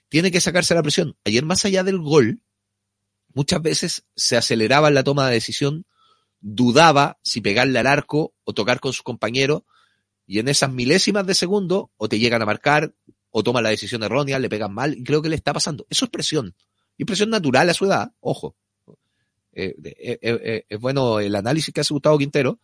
[0.08, 1.16] Tiene que sacarse la presión.
[1.24, 2.42] Ayer, más allá del gol,
[3.34, 5.86] muchas veces se aceleraba en la toma de decisión,
[6.40, 9.64] dudaba si pegarle al arco o tocar con su compañero,
[10.26, 12.94] y en esas milésimas de segundo, o te llegan a marcar,
[13.30, 15.86] o toma la decisión errónea, le pegan mal, y creo que le está pasando.
[15.88, 16.54] Eso es presión.
[16.96, 18.56] Y presión natural a su edad, ojo.
[19.58, 22.60] Eh, eh, eh, es bueno el análisis que hace Gustavo Quintero,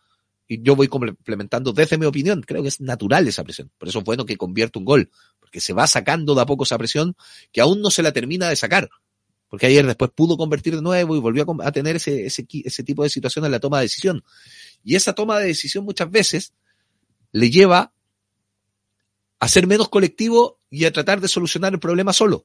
[0.47, 2.43] y yo voy complementando desde mi opinión.
[2.43, 3.71] Creo que es natural esa presión.
[3.79, 6.65] Por eso es bueno que convierta un gol, porque se va sacando de a poco
[6.65, 7.17] esa presión
[7.51, 8.91] que aún no se la termina de sacar.
[9.49, 13.03] Porque ayer después pudo convertir de nuevo y volvió a, tener ese, ese, ese tipo
[13.03, 14.23] de situación en la toma de decisión.
[14.85, 16.53] Y esa toma de decisión muchas veces
[17.33, 17.95] le lleva
[19.39, 22.45] a ser menos colectivo y a tratar de solucionar el problema solo.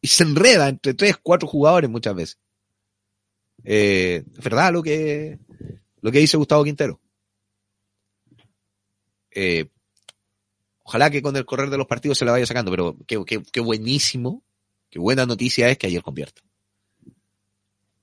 [0.00, 2.38] Y se enreda entre tres, cuatro jugadores muchas veces.
[3.64, 5.38] Eh, verdad lo que,
[6.00, 7.00] lo que dice Gustavo Quintero.
[9.38, 9.68] Eh,
[10.82, 14.42] ojalá que con el correr de los partidos se la vaya sacando, pero qué, buenísimo,
[14.88, 16.40] qué buena noticia es que ayer convierta.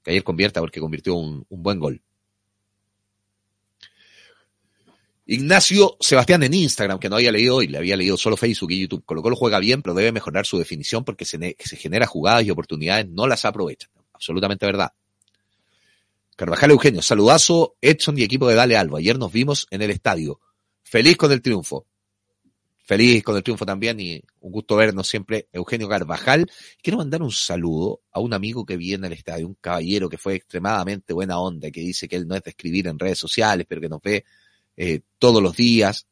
[0.03, 2.01] Que ayer convierta porque convirtió un, buen gol.
[5.25, 8.81] Ignacio Sebastián en Instagram, que no había leído hoy, le había leído solo Facebook y
[8.81, 9.05] YouTube.
[9.05, 12.51] Colocó lo juega bien, pero debe mejorar su definición porque se, se genera jugadas y
[12.51, 13.89] oportunidades, no las aprovecha.
[14.13, 14.91] Absolutamente verdad.
[16.35, 18.99] Carvajal Eugenio, saludazo, Edson y equipo de Dale Alba.
[18.99, 20.39] Ayer nos vimos en el estadio.
[20.81, 21.85] Feliz con el triunfo.
[22.85, 26.49] feliz con el triunfo también y un gusto vernos siempre, Eugenio Carvajal.
[26.81, 30.35] Quiero mandar un saludo a un amigo que viene al estadio, un caballero que fue
[30.35, 33.79] extremadamente buena onda, que dice que él no es de escribir en redes sociales, pero
[33.79, 34.25] que nos ve
[34.75, 36.07] eh, todos los días.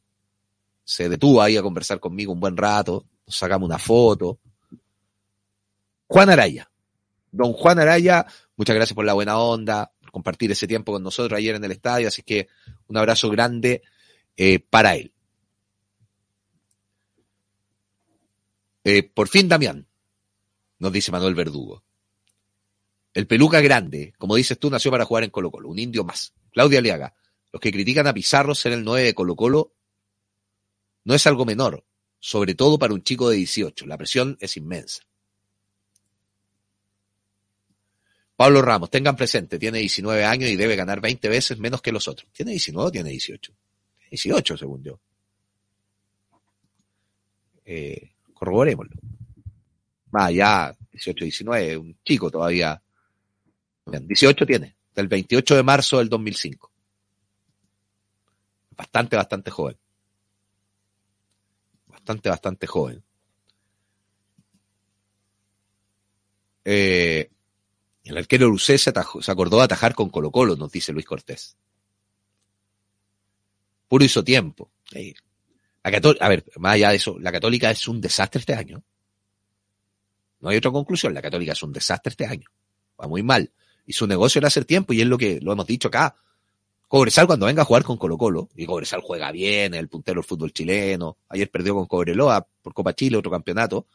[0.84, 4.38] Se detuvo ahí a conversar conmigo un buen rato, nos sacamos una foto.
[6.06, 6.70] Juan Araya.
[7.30, 11.56] Don Juan Araya, muchas gracias por la buena onda, compartir ese tiempo con nosotros ayer
[11.56, 12.46] en el estadio, así que
[12.86, 13.82] un abrazo grande
[14.36, 15.12] eh, para él.
[18.84, 19.88] Eh, por fin, Damián,
[20.78, 21.82] nos dice Manuel Verdugo.
[23.14, 26.34] El peluca grande, como dices tú, nació para jugar en Colo Colo, un indio más.
[26.52, 27.14] Claudia Aliaga,
[27.50, 29.74] los que critican a Pizarro ser el 9 de Colo Colo
[31.04, 31.84] no es algo menor,
[32.20, 33.86] sobre todo para un chico de 18.
[33.86, 35.02] La presión es inmensa.
[38.42, 42.08] Pablo Ramos, tengan presente, tiene 19 años y debe ganar 20 veces menos que los
[42.08, 42.28] otros.
[42.32, 43.52] ¿Tiene 19 o tiene 18?
[44.10, 44.98] 18, según yo.
[47.64, 48.96] Eh, corroborémoslo.
[50.10, 52.82] Más ya, 18, 19, un chico todavía.
[53.86, 56.68] 18 tiene, del 28 de marzo del 2005.
[58.76, 59.76] Bastante, bastante joven.
[61.86, 63.04] Bastante, bastante joven.
[66.64, 67.30] Eh,
[68.04, 71.56] el arquero Lucé se, se, acordó de atajar con Colo Colo, nos dice Luis Cortés.
[73.88, 74.70] Puro hizo tiempo.
[74.94, 75.14] Eh,
[75.82, 78.82] a ver, más allá de eso, la católica es un desastre este año.
[80.40, 82.48] No hay otra conclusión, la católica es un desastre este año.
[83.00, 83.52] Va muy mal.
[83.86, 86.16] Y su negocio era hacer tiempo, y es lo que lo hemos dicho acá.
[86.88, 90.28] Cobresal cuando venga a jugar con Colo Colo, y Cobresal juega bien, el puntero del
[90.28, 93.86] fútbol chileno, ayer perdió con Cobreloa por Copa Chile, otro campeonato,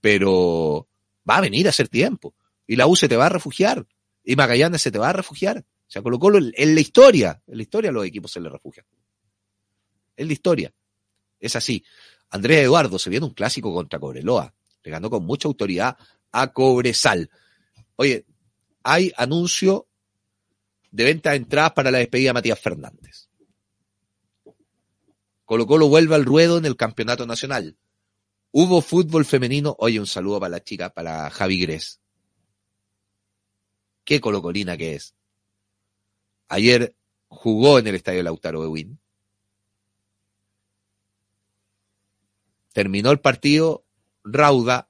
[0.00, 0.88] pero
[1.28, 2.34] va a venir a hacer tiempo.
[2.70, 3.84] Y la U se te va a refugiar,
[4.22, 5.58] y Magallanes se te va a refugiar.
[5.58, 8.86] O sea, Colo en la historia, en la historia los equipos se le refugian.
[10.14, 10.72] Es la historia.
[11.40, 11.84] Es así.
[12.28, 14.54] Andrés Eduardo se viene un clásico contra Cobreloa.
[14.84, 15.96] Le ganó con mucha autoridad
[16.30, 17.28] a Cobresal.
[17.96, 18.24] Oye,
[18.84, 19.88] hay anuncio
[20.92, 23.30] de venta de entradas para la despedida de Matías Fernández.
[25.44, 27.76] Colo Colo vuelve al ruedo en el campeonato nacional.
[28.52, 29.74] Hubo fútbol femenino.
[29.80, 32.00] Oye, un saludo para la chica, para Javi Gres.
[34.10, 35.14] Qué colocolina que es.
[36.48, 36.96] Ayer
[37.28, 39.00] jugó en el estadio Lautaro de Win.
[42.72, 43.84] terminó el partido,
[44.24, 44.88] rauda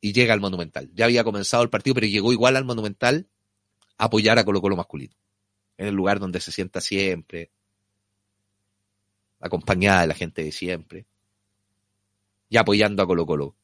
[0.00, 0.90] y llega al Monumental.
[0.92, 3.28] Ya había comenzado el partido, pero llegó igual al Monumental
[3.96, 5.14] a apoyar a Colo Colo masculino.
[5.76, 7.52] En el lugar donde se sienta siempre,
[9.38, 11.06] acompañada de la gente de siempre,
[12.48, 13.54] y apoyando a Colo Colo.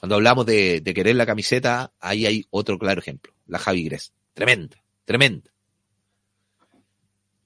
[0.00, 4.12] Cuando hablamos de, querer la camiseta, ahí hay otro claro ejemplo, la Javi Gres.
[4.34, 5.50] Tremenda, tremenda.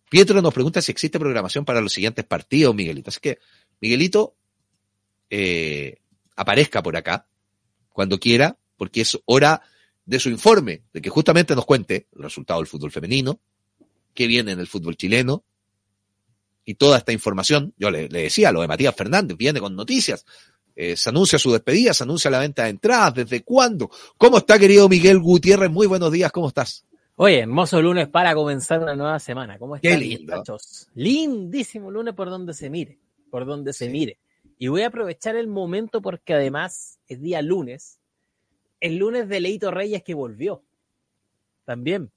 [0.08, 3.10] Pietro nos pregunta si existe programación para los siguientes partidos, Miguelito.
[3.10, 3.38] Así que
[3.80, 4.34] Miguelito,
[5.30, 5.98] eh,
[6.34, 7.26] aparezca por acá
[7.90, 9.62] cuando quiera, porque es hora
[10.04, 13.40] de su informe, de que justamente nos cuente el resultado del fútbol femenino,
[14.12, 15.44] qué viene en el fútbol chileno,
[16.64, 20.24] y toda esta información, yo le, le decía, lo de Matías Fernández, viene con noticias,
[20.82, 23.90] eh, se anuncia su despedida, se anuncia la venta de entradas, ¿desde cuándo?
[24.16, 25.70] ¿Cómo está querido Miguel Gutiérrez?
[25.70, 26.84] Muy buenos días, ¿cómo estás?
[27.16, 29.58] Oye, hermoso lunes para comenzar una nueva semana.
[29.58, 30.36] ¿Cómo están, Qué lindo.
[30.36, 30.88] muchachos?
[30.94, 32.98] Lindísimo lunes por donde se mire
[33.30, 34.18] por donde se mire.
[34.58, 37.98] Y voy a aprovechar el momento porque además es día lunes.
[38.80, 40.62] El lunes de Leito Reyes que volvió.
[41.64, 42.10] También.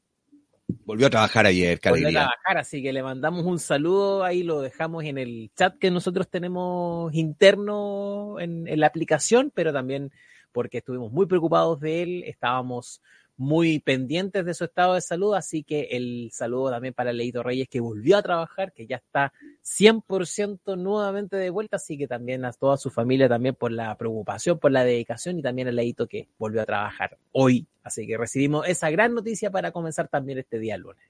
[0.86, 4.24] Volvió a trabajar ayer, qué Volvió a trabajar, así que le mandamos un saludo.
[4.24, 9.74] Ahí lo dejamos en el chat que nosotros tenemos interno en, en la aplicación, pero
[9.74, 10.12] también
[10.52, 12.24] porque estuvimos muy preocupados de él.
[12.26, 13.02] Estábamos
[13.36, 17.68] muy pendientes de su estado de salud, así que el saludo también para Leito Reyes
[17.68, 22.54] que volvió a trabajar, que ya está 100% nuevamente de vuelta, así que también a
[22.54, 26.28] toda su familia también por la preocupación, por la dedicación y también a Leito que
[26.38, 27.66] volvió a trabajar hoy.
[27.84, 31.04] Así que recibimos esa gran noticia para comenzar también este día lunes.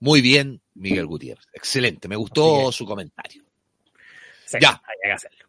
[0.00, 1.46] Muy bien, Miguel Gutiérrez.
[1.52, 3.44] Excelente, me gustó su comentario.
[4.46, 4.70] Sí, Ya.
[4.84, 5.46] hay que hacerlo.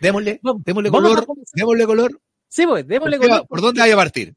[0.00, 2.20] Démosle, démosle color, démosle color.
[2.48, 4.34] Sí, pues, démosle ¿Por, qué- color ¿Por dónde hay a partir?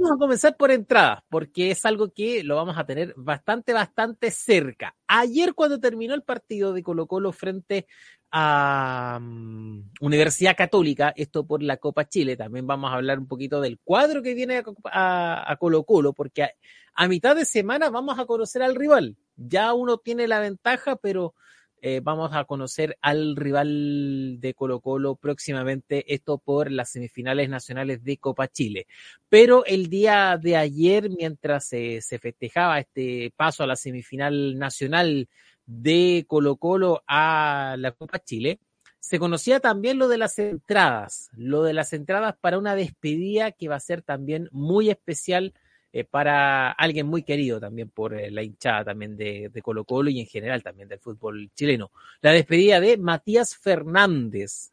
[0.00, 4.30] Vamos a comenzar por entradas, porque es algo que lo vamos a tener bastante, bastante
[4.30, 4.96] cerca.
[5.06, 7.86] Ayer cuando terminó el partido de Colo Colo frente
[8.30, 13.60] a mm, Universidad Católica, esto por la Copa Chile, también vamos a hablar un poquito
[13.60, 16.50] del cuadro que viene a, Colo Colo, porque a,
[16.94, 19.18] a mitad de semana vamos a conocer al rival.
[19.36, 21.34] Ya uno tiene la ventaja, pero
[21.82, 28.04] eh, vamos a conocer al rival de Colo Colo próximamente, esto por las semifinales nacionales
[28.04, 28.86] de Copa Chile.
[29.28, 35.28] Pero el día de ayer, mientras se, se festejaba este paso a la semifinal nacional
[35.66, 38.60] de Colo Colo a la Copa Chile,
[38.98, 43.68] se conocía también lo de las entradas, lo de las entradas para una despedida que
[43.68, 45.54] va a ser también muy especial
[45.92, 50.08] eh, para alguien muy querido también por eh, la hinchada también de, de, Colo Colo
[50.08, 51.90] y en general también del fútbol chileno.
[52.20, 54.70] La despedida de Matías Fernández,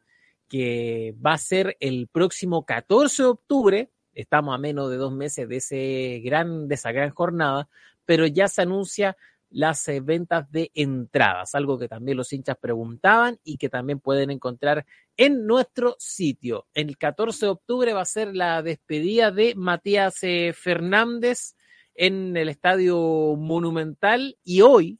[0.48, 3.90] que va a ser el próximo 14 de octubre.
[4.14, 7.68] Estamos a menos de dos meses de, ese gran, de esa gran jornada,
[8.04, 9.16] pero ya se anuncia
[9.50, 14.30] las eh, ventas de entradas, algo que también los hinchas preguntaban y que también pueden
[14.30, 14.84] encontrar
[15.16, 16.66] en nuestro sitio.
[16.74, 21.54] El 14 de octubre va a ser la despedida de Matías eh, Fernández
[21.94, 24.98] en el Estadio Monumental y hoy,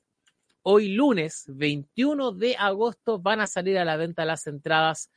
[0.63, 5.11] hoy lunes 21 de agosto, van a salir a la venta las entradas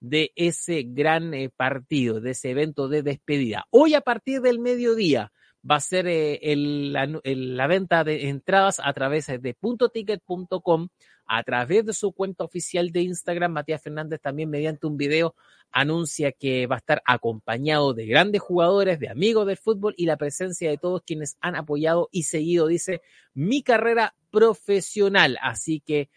[0.00, 3.66] de ese gran eh, partido, de ese evento de despedida.
[3.70, 5.32] Hoy a partir del mediodía
[5.68, 10.88] va a ser eh, el, la, el, la, venta de entradas a través de puntoticket.com,
[11.26, 13.52] a través de su cuenta oficial de Instagram.
[13.52, 15.34] Matías Fernández también mediante un video
[15.72, 20.16] anuncia que va a estar acompañado de grandes jugadores, de amigos del fútbol y la
[20.16, 23.02] presencia de todos quienes han apoyado y seguido, dice,
[23.34, 25.38] mi carrera profesional.
[25.42, 26.08] Así que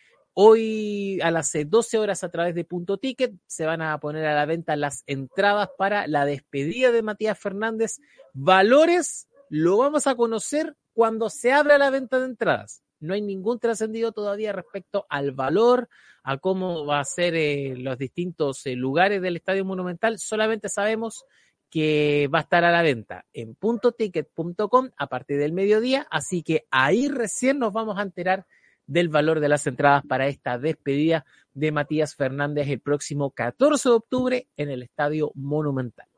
[0.41, 4.35] Hoy a las 12 horas a través de Punto Ticket se van a poner a
[4.35, 7.99] la venta las entradas para la despedida de Matías Fernández.
[8.31, 12.83] Valores lo vamos a conocer cuando se abra la venta de entradas.
[12.99, 15.89] No hay ningún trascendido todavía respecto al valor,
[16.23, 20.19] a cómo va a ser eh, los distintos eh, lugares del Estadio Monumental.
[20.19, 21.25] Solamente sabemos
[21.69, 26.65] que va a estar a la venta en puntoticket.com a partir del mediodía, así que
[26.71, 28.45] ahí recién nos vamos a enterar
[28.87, 33.95] del valor de las entradas para esta despedida de Matías Fernández el próximo 14 de
[33.95, 36.08] octubre en el Estadio Monumental.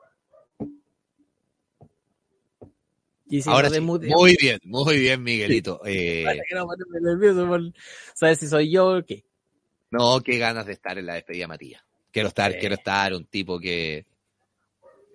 [3.40, 5.80] Si Ahora sí, muy bien, muy bien, Miguelito.
[5.86, 6.26] Eh...
[8.14, 9.24] ¿Sabes si soy yo o qué?
[9.92, 11.82] No, qué ganas de estar en la despedida, Matías.
[12.12, 12.58] Quiero estar, sí.
[12.60, 14.06] quiero estar, un tipo que...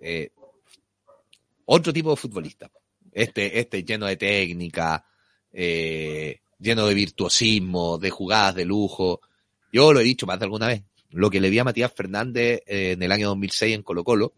[0.01, 0.31] Eh,
[1.65, 2.71] otro tipo de futbolista.
[3.11, 5.05] Este, este lleno de técnica,
[5.51, 9.21] eh, lleno de virtuosismo, de jugadas de lujo.
[9.71, 10.83] Yo lo he dicho más de alguna vez.
[11.11, 14.33] Lo que le vi a Matías Fernández eh, en el año 2006 en Colo Colo,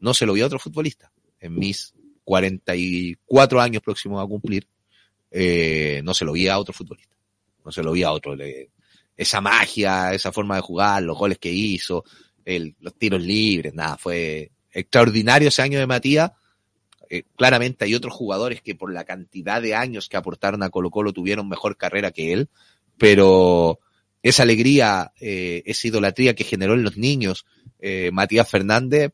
[0.00, 1.10] no se lo vi a otro futbolista.
[1.40, 1.93] En mis
[2.24, 4.66] 44 años próximos a cumplir,
[5.30, 7.14] eh, no se lo vi a otro futbolista.
[7.64, 8.36] No se lo vi a otro.
[9.16, 12.04] Esa magia, esa forma de jugar, los goles que hizo,
[12.44, 16.32] el, los tiros libres, nada, fue extraordinario ese año de Matías
[17.10, 20.90] eh, claramente hay otros jugadores que por la cantidad de años que aportaron a Colo
[20.90, 22.48] Colo tuvieron mejor carrera que él,
[22.98, 23.78] pero
[24.22, 27.46] esa alegría, eh, esa idolatría que generó en los niños
[27.78, 29.12] eh, Matías Fernández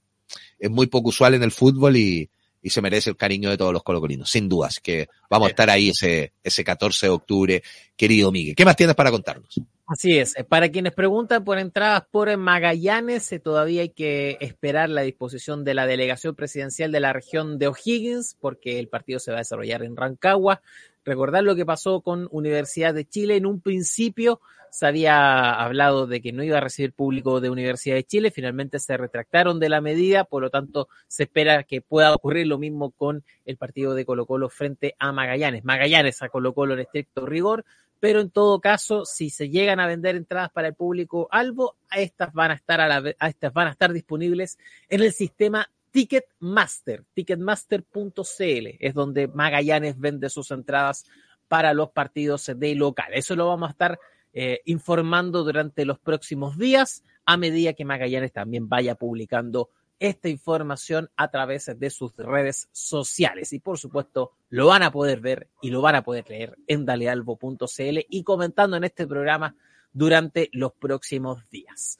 [0.59, 2.31] es muy poco usual en el fútbol y,
[2.63, 5.71] y se merece el cariño de todos los colocolinos, sin dudas, que vamos a estar
[5.71, 7.63] ahí ese, ese 14 de octubre,
[7.97, 8.55] querido Miguel.
[8.55, 9.61] ¿Qué más tienes para contarnos?
[9.91, 10.37] Así es.
[10.49, 15.75] Para quienes preguntan por entradas por Magallanes, eh, todavía hay que esperar la disposición de
[15.75, 19.83] la delegación presidencial de la región de O'Higgins, porque el partido se va a desarrollar
[19.83, 20.63] en Rancagua.
[21.05, 23.35] Recordar lo que pasó con Universidad de Chile.
[23.35, 24.41] En un principio
[24.71, 28.31] se había hablado de que no iba a recibir público de Universidad de Chile.
[28.31, 32.59] Finalmente se retractaron de la medida, por lo tanto se espera que pueda ocurrir lo
[32.59, 35.65] mismo con el partido de Colo Colo frente a Magallanes.
[35.65, 37.65] Magallanes a Colo Colo en estricto rigor
[38.01, 42.33] pero en todo caso, si se llegan a vender entradas para el público albo, estas
[42.33, 44.59] van a estar a, la, a estas van a estar disponibles
[44.89, 51.05] en el sistema Ticketmaster, ticketmaster.cl, es donde Magallanes vende sus entradas
[51.49, 53.13] para los partidos de local.
[53.13, 53.99] Eso lo vamos a estar
[54.33, 59.71] eh, informando durante los próximos días a medida que Magallanes también vaya publicando
[60.01, 63.53] esta información a través de sus redes sociales.
[63.53, 66.87] Y por supuesto, lo van a poder ver y lo van a poder leer en
[66.87, 69.55] dalealbo.cl y comentando en este programa
[69.93, 71.99] durante los próximos días.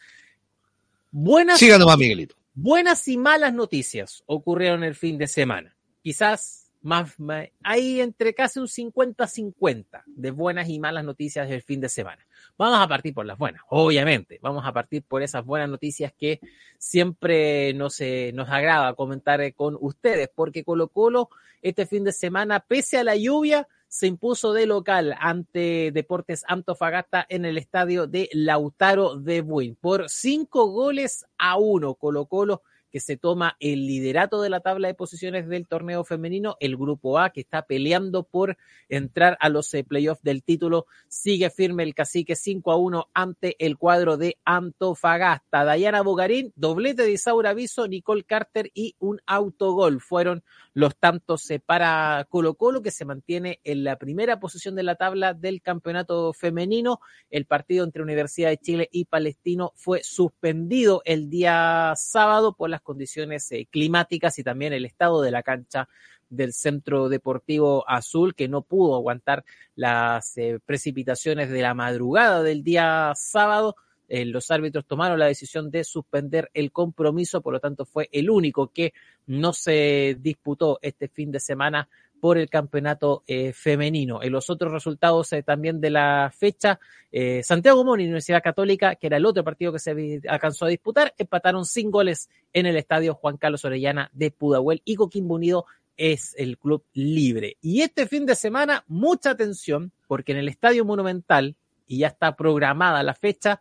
[1.11, 2.37] Buenas, Siga nomás, Miguelito.
[2.55, 5.77] buenas y malas noticias ocurrieron el fin de semana.
[6.03, 7.15] Quizás más,
[7.63, 12.27] hay entre casi un 50-50 de buenas y malas noticias del fin de semana.
[12.57, 14.39] Vamos a partir por las buenas, obviamente.
[14.43, 16.41] Vamos a partir por esas buenas noticias que
[16.79, 18.01] siempre nos,
[18.33, 21.29] nos agrada comentar eh, con ustedes, porque Colo Colo
[21.63, 27.27] este fin de semana, pese a la lluvia, se impuso de local ante Deportes Antofagasta
[27.29, 31.95] en el estadio de Lautaro de Buin por cinco goles a uno.
[31.97, 36.57] Colo Colo que se toma el liderato de la tabla de posiciones del torneo femenino.
[36.61, 38.57] El grupo A, que está peleando por
[38.89, 43.57] entrar a los eh, playoffs del título, sigue firme el cacique 5 a 1 ante
[43.65, 45.65] el cuadro de Antofagasta.
[45.65, 50.43] Dayana Bogarín, doblete de Isaura Viso, Nicole Carter y un autogol fueron
[50.75, 54.97] los tantos eh, para Colo Colo, que se mantiene en la primera posición de la
[54.97, 57.01] tabla del campeonato femenino.
[57.31, 62.80] El partido entre Universidad de Chile y Palestino fue suspendido el día sábado por las
[62.81, 65.89] condiciones eh, climáticas y también el estado de la cancha
[66.29, 72.63] del Centro Deportivo Azul, que no pudo aguantar las eh, precipitaciones de la madrugada del
[72.63, 73.77] día sábado.
[74.09, 78.31] Eh, los árbitros tomaron la decisión de suspender el compromiso, por lo tanto fue el
[78.31, 78.93] único que
[79.27, 81.89] no se disputó este fin de semana
[82.21, 84.23] por el campeonato eh, femenino.
[84.23, 86.79] En los otros resultados eh, también de la fecha,
[87.11, 91.15] eh, Santiago Moni, Universidad Católica, que era el otro partido que se alcanzó a disputar,
[91.19, 95.67] empataron sin goles en el estadio Juan Carlos Orellana de Pudahuel y Coquimbo Unido
[95.97, 97.57] es el club libre.
[97.61, 101.57] Y este fin de semana, mucha atención, porque en el Estadio Monumental,
[101.87, 103.61] y ya está programada la fecha,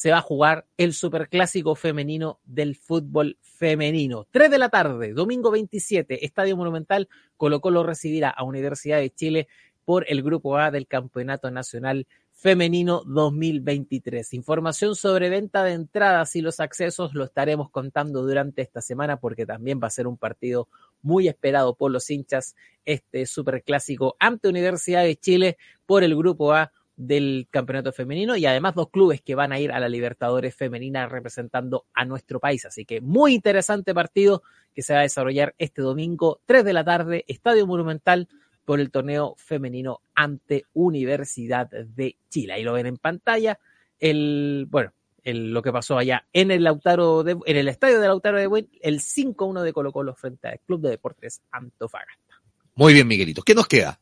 [0.00, 4.26] se va a jugar el superclásico femenino del fútbol femenino.
[4.30, 9.48] 3 de la tarde, domingo 27, Estadio Monumental, Colo Colo recibirá a Universidad de Chile
[9.84, 14.32] por el Grupo A del Campeonato Nacional Femenino 2023.
[14.32, 19.44] Información sobre venta de entradas y los accesos lo estaremos contando durante esta semana porque
[19.44, 20.66] también va a ser un partido
[21.02, 26.72] muy esperado por los hinchas, este superclásico ante Universidad de Chile por el Grupo A
[27.00, 31.08] del campeonato femenino y además dos clubes que van a ir a la Libertadores femenina
[31.08, 32.66] representando a nuestro país.
[32.66, 34.42] Así que muy interesante partido
[34.74, 38.28] que se va a desarrollar este domingo, 3 de la tarde, Estadio Monumental
[38.66, 42.52] por el torneo femenino ante Universidad de Chile.
[42.52, 43.58] Ahí lo ven en pantalla.
[43.98, 44.92] El, bueno,
[45.24, 48.46] el, lo que pasó allá en el Lautaro de, en el estadio de Lautaro de
[48.46, 52.42] Buen, el 5-1 de Colo Colo frente al Club de Deportes Antofagasta.
[52.74, 53.42] Muy bien, Miguelito.
[53.42, 53.98] ¿Qué nos queda?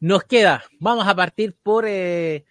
[0.00, 2.44] Nos queda, vamos a partir por, eh,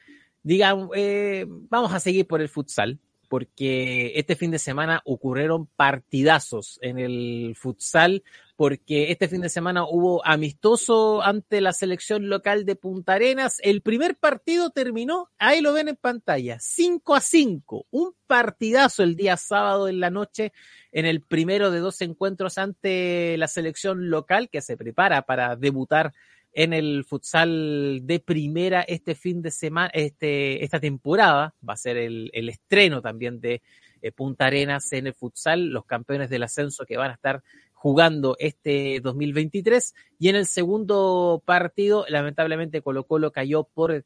[0.44, 6.80] digamos, eh, vamos a seguir por el futsal, porque este fin de semana ocurrieron partidazos
[6.82, 8.24] en el futsal,
[8.56, 13.60] porque este fin de semana hubo amistoso ante la selección local de Punta Arenas.
[13.62, 19.16] El primer partido terminó, ahí lo ven en pantalla, 5 a 5, un partidazo el
[19.16, 20.54] día sábado en la noche
[20.92, 26.14] en el primero de dos encuentros ante la selección local que se prepara para debutar
[26.58, 31.54] en el futsal de primera este fin de semana, este, esta temporada.
[31.68, 33.62] Va a ser el, el estreno también de
[34.02, 37.44] eh, Punta Arenas en el futsal, los campeones del ascenso que van a estar
[37.74, 39.94] jugando este 2023.
[40.18, 44.04] Y en el segundo partido, lamentablemente Colo Colo cayó por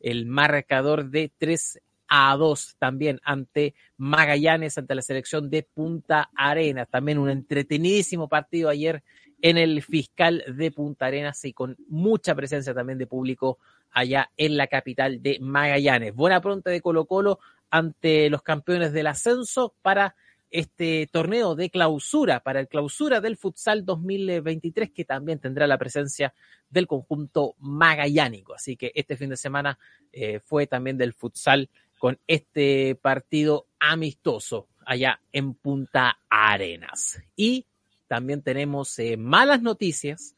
[0.00, 6.88] el marcador de 3 a 2 también ante Magallanes, ante la selección de Punta Arenas.
[6.90, 9.02] También un entretenidísimo partido ayer
[9.40, 13.58] en el fiscal de Punta Arenas y con mucha presencia también de público
[13.92, 16.14] allá en la capital de Magallanes.
[16.14, 17.38] Buena pronta de Colo Colo
[17.70, 20.16] ante los campeones del ascenso para
[20.50, 26.34] este torneo de clausura, para el clausura del futsal 2023, que también tendrá la presencia
[26.68, 28.54] del conjunto magallánico.
[28.54, 29.78] Así que este fin de semana
[30.12, 31.70] eh, fue también del futsal
[32.00, 37.22] con este partido amistoso allá en Punta Arenas.
[37.36, 37.66] Y
[38.08, 40.34] también tenemos eh, malas noticias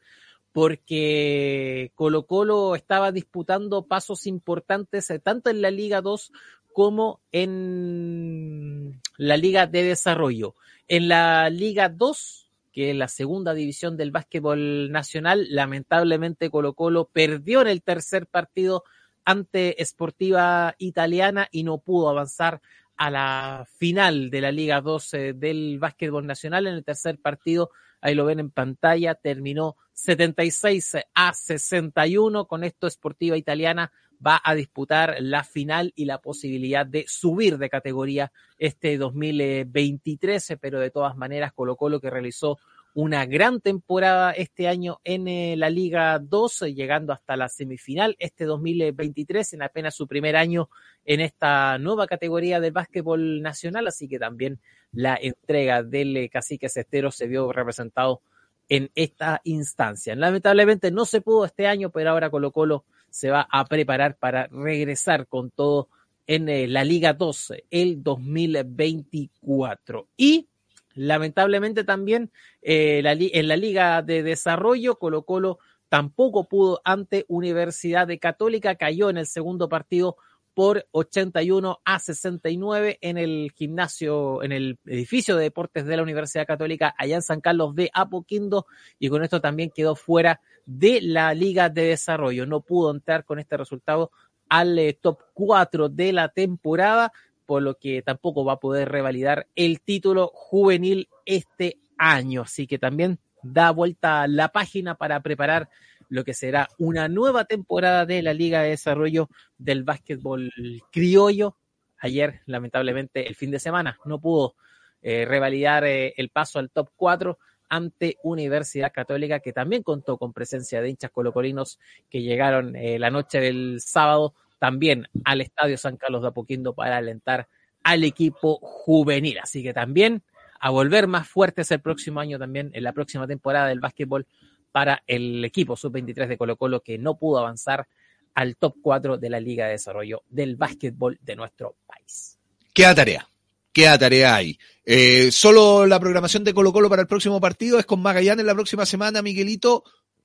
[0.51, 6.33] porque Colo Colo estaba disputando pasos importantes eh, tanto en la Liga 2
[6.73, 10.55] como en la Liga de Desarrollo.
[10.89, 17.05] En la Liga 2, que es la segunda división del básquetbol nacional, lamentablemente Colo Colo
[17.05, 18.83] perdió en el tercer partido
[19.25, 22.61] ante Sportiva Italiana y no pudo avanzar
[22.97, 27.71] a la final de la Liga 12 del básquetbol nacional en el tercer partido.
[28.01, 32.47] Ahí lo ven en pantalla, terminó 76 a 61.
[32.47, 33.91] Con esto, Sportiva Italiana
[34.25, 40.79] va a disputar la final y la posibilidad de subir de categoría este 2023, pero
[40.79, 42.57] de todas maneras Colo Colo que realizó
[42.93, 48.45] una gran temporada este año en eh, la Liga 2, llegando hasta la semifinal este
[48.45, 50.69] 2023, en apenas su primer año
[51.03, 54.59] en esta nueva categoría del básquetbol nacional, así que también
[54.91, 58.21] la entrega del eh, cacique cestero se vio representado
[58.69, 60.15] en esta instancia.
[60.15, 64.47] Lamentablemente no se pudo este año, pero ahora Colo Colo se va a preparar para
[64.47, 65.89] regresar con todo
[66.27, 70.09] en eh, la Liga 2 el 2024.
[70.15, 70.47] Y
[70.93, 72.31] Lamentablemente también
[72.61, 79.09] eh, en la Liga de Desarrollo, Colo Colo tampoco pudo ante Universidad de Católica, cayó
[79.09, 80.17] en el segundo partido
[80.53, 86.45] por 81 a 69 en el gimnasio, en el edificio de deportes de la Universidad
[86.45, 88.67] Católica allá en San Carlos de Apoquindo
[88.99, 92.45] y con esto también quedó fuera de la Liga de Desarrollo.
[92.45, 94.11] No pudo entrar con este resultado
[94.49, 97.11] al eh, top 4 de la temporada,
[97.45, 102.43] por lo que tampoco va a poder revalidar el título juvenil este año.
[102.43, 105.69] Así que también da vuelta la página para preparar
[106.09, 110.51] lo que será una nueva temporada de la Liga de Desarrollo del Básquetbol
[110.91, 111.57] Criollo.
[111.97, 114.55] Ayer, lamentablemente, el fin de semana no pudo
[115.01, 117.37] eh, revalidar eh, el paso al top 4
[117.69, 121.79] ante Universidad Católica, que también contó con presencia de hinchas colocolinos
[122.09, 126.95] que llegaron eh, la noche del sábado también al Estadio San Carlos de Apoquindo para
[126.95, 127.49] alentar
[127.83, 129.37] al equipo juvenil.
[129.43, 130.23] Así que también
[130.57, 134.25] a volver más fuertes el próximo año también, en la próxima temporada del básquetbol
[134.71, 137.89] para el equipo sub-23 de Colo Colo que no pudo avanzar
[138.35, 142.39] al top 4 de la Liga de Desarrollo del básquetbol de nuestro país.
[142.73, 143.27] Queda tarea,
[143.73, 144.57] queda tarea ahí.
[144.85, 148.55] Eh, solo la programación de Colo Colo para el próximo partido es con Magallanes la
[148.55, 149.83] próxima semana, Miguelito.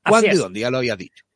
[0.08, 0.60] ¿Cuándo y dónde?
[0.60, 1.27] Ya lo habías dicho.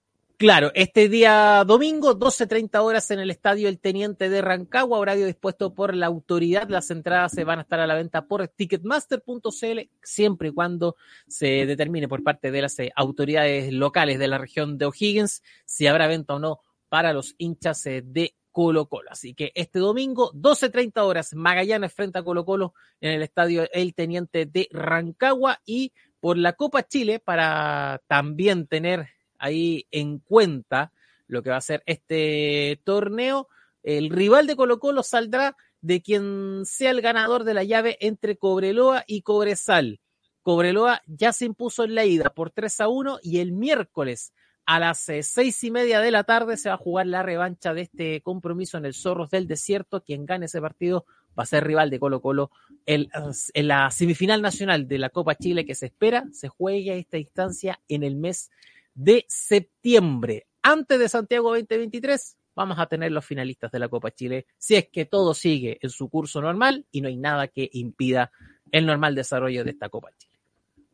[0.43, 5.73] Claro, este día domingo, 12.30 horas en el estadio El Teniente de Rancagua, horario dispuesto
[5.73, 6.69] por la autoridad.
[6.69, 10.97] Las entradas se van a estar a la venta por ticketmaster.cl, siempre y cuando
[11.29, 15.87] se determine por parte de las eh, autoridades locales de la región de O'Higgins si
[15.87, 19.11] habrá venta o no para los hinchas eh, de Colo Colo.
[19.13, 23.95] Así que este domingo, 12.30 horas, Magallanes frente a Colo Colo en el estadio El
[23.95, 30.93] Teniente de Rancagua y por la Copa Chile para también tener ahí en cuenta
[31.27, 33.49] lo que va a ser este torneo.
[33.83, 38.37] El rival de Colo Colo saldrá de quien sea el ganador de la llave entre
[38.37, 40.01] Cobreloa y Cobresal.
[40.43, 44.33] Cobreloa ya se impuso en la ida por 3 a 1 y el miércoles
[44.65, 47.75] a las eh, seis y media de la tarde se va a jugar la revancha
[47.75, 50.03] de este compromiso en el Zorros del Desierto.
[50.03, 51.05] Quien gane ese partido
[51.37, 52.51] va a ser rival de Colo Colo
[52.87, 53.09] en
[53.55, 57.81] la semifinal nacional de la Copa Chile que se espera se juegue a esta distancia
[57.89, 58.51] en el mes
[58.95, 60.47] de septiembre.
[60.63, 64.89] Antes de Santiago 2023 vamos a tener los finalistas de la Copa Chile, si es
[64.93, 68.31] que todo sigue en su curso normal y no hay nada que impida
[68.71, 70.39] el normal desarrollo de esta Copa Chile.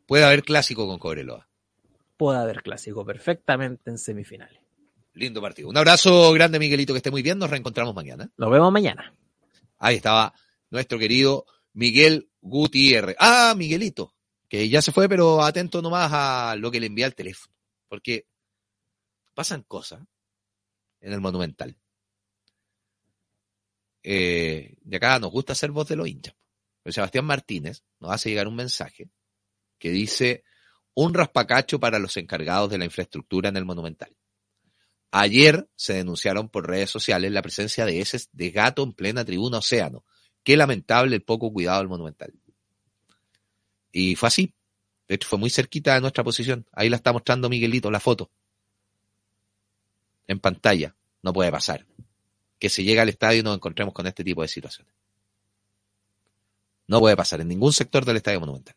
[0.07, 1.49] Puede haber clásico con Cobreloa.
[2.17, 4.61] Puede haber clásico perfectamente en semifinales.
[5.15, 5.69] Lindo partido.
[5.69, 7.39] Un abrazo grande, Miguelito, que esté muy bien.
[7.39, 8.31] Nos reencontramos mañana.
[8.37, 9.15] Nos vemos mañana.
[9.79, 10.33] Ahí estaba
[10.71, 13.17] nuestro querido Miguel Gutiérrez.
[13.19, 14.15] Ah, Miguelito,
[14.49, 17.58] que ya se fue, pero atento nomás a lo que le envía el teléfono
[17.89, 18.27] porque
[19.35, 20.03] pasan cosas
[21.01, 21.77] en el Monumental.
[24.03, 26.35] Eh, de acá nos gusta ser voz de los hinchas.
[26.83, 29.11] Pero Sebastián Martínez nos hace llegar un mensaje
[29.79, 30.45] que dice
[30.95, 34.17] un raspacacho para los encargados de la infraestructura en el Monumental.
[35.11, 39.59] Ayer se denunciaron por redes sociales la presencia de heces de gato en plena tribuna
[39.59, 40.05] Océano.
[40.43, 42.33] Qué lamentable el poco cuidado del Monumental.
[43.93, 44.55] Y fue así.
[45.09, 46.67] De hecho, fue muy cerquita de nuestra posición.
[46.73, 48.31] Ahí la está mostrando Miguelito, la foto.
[50.27, 50.95] En pantalla.
[51.23, 51.87] No puede pasar.
[52.59, 54.93] Que se llegue al estadio y nos encontremos con este tipo de situaciones.
[56.87, 58.77] No puede pasar en ningún sector del estadio monumental.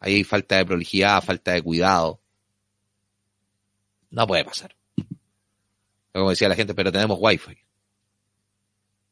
[0.00, 2.20] Ahí hay falta de prolijidad, falta de cuidado.
[4.10, 4.74] No puede pasar.
[6.12, 7.56] Como decía la gente, pero tenemos wifi.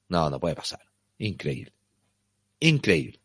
[0.08, 0.80] No, no puede pasar.
[1.18, 1.72] Increíble.
[2.60, 3.20] Increíble.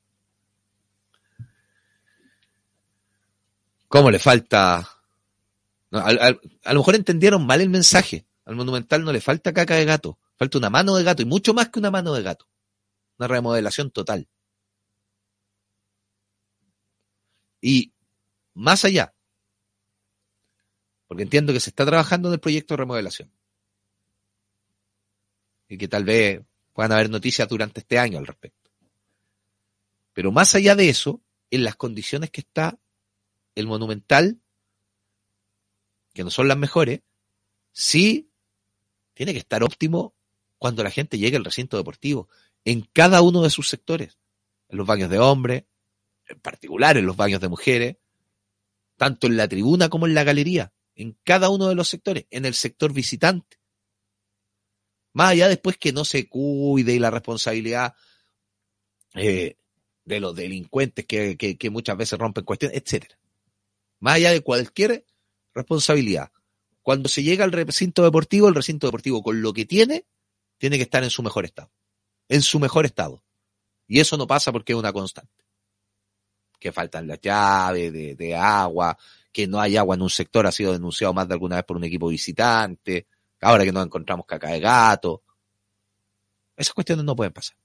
[3.93, 4.89] ¿Cómo le falta?
[5.91, 8.25] a, lo mejor entendieron mal el mensaje.
[8.43, 11.53] Al monumental no le falta caca de gato, falta una mano de gato y mucho
[11.53, 12.49] más que una mano de gato.
[13.19, 14.27] Una remodelación total.
[17.61, 17.93] Y
[18.55, 19.13] más allá,
[21.05, 23.31] porque entiendo que se está trabajando en el proyecto de remodelación.
[25.69, 26.41] Y que tal vez
[26.73, 28.71] puedan haber noticias durante este año al respecto.
[30.13, 31.21] Pero más allá de eso,
[31.51, 32.79] en las condiciones que está
[33.55, 34.39] el Monumental,
[36.13, 37.01] que no son las mejores,
[37.71, 38.29] sí
[39.13, 40.15] tiene que estar óptimo
[40.57, 42.29] cuando la gente llegue al recinto deportivo,
[42.65, 44.17] en cada uno de sus sectores,
[44.69, 45.65] en los baños de hombres,
[46.27, 47.97] en particular en los baños de mujeres,
[48.95, 52.45] tanto en la tribuna como en la galería, en cada uno de los sectores, en
[52.45, 53.57] el sector visitante.
[55.11, 57.95] Más allá después que no se cuide y la responsabilidad
[59.15, 59.57] eh,
[60.05, 63.17] de los delincuentes que, que muchas veces rompen cuestiones, etcétera
[64.03, 65.05] más allá de cualquier
[65.55, 66.29] responsabilidad.
[66.81, 70.05] Cuando se llega al recinto deportivo, el recinto deportivo con lo que tiene,
[70.57, 71.71] tiene que estar en su mejor estado.
[72.27, 73.23] En su mejor estado.
[73.87, 75.45] Y eso no pasa porque es una constante.
[76.59, 78.97] Que faltan las llaves de, agua,
[79.31, 81.77] que no hay agua en un sector, ha sido denunciado más de alguna vez por
[81.77, 83.07] un equipo visitante.
[83.39, 85.23] ahora que nos encontramos caca de gato.
[86.57, 87.55] Esas cuestiones no pueden pasar.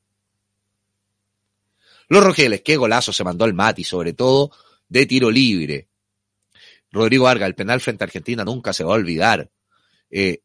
[2.07, 4.53] Los Rogeles, qué golazo se mandó el Mati, sobre todo
[4.89, 5.89] de tiro libre.
[6.91, 9.51] Rodrigo Vargas, el penal frente a Argentina nunca se va a olvidar.
[10.11, 10.41] Eh,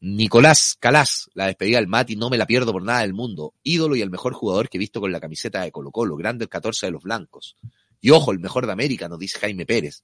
[0.00, 3.54] Nicolás Calás, la despedida del Mati, no me la pierdo por nada del mundo.
[3.62, 6.44] Ídolo y el mejor jugador que he visto con la camiseta de Colo Colo, grande
[6.44, 7.56] el 14 de los blancos.
[8.00, 10.02] Y ojo, el mejor de América, nos dice Jaime Pérez.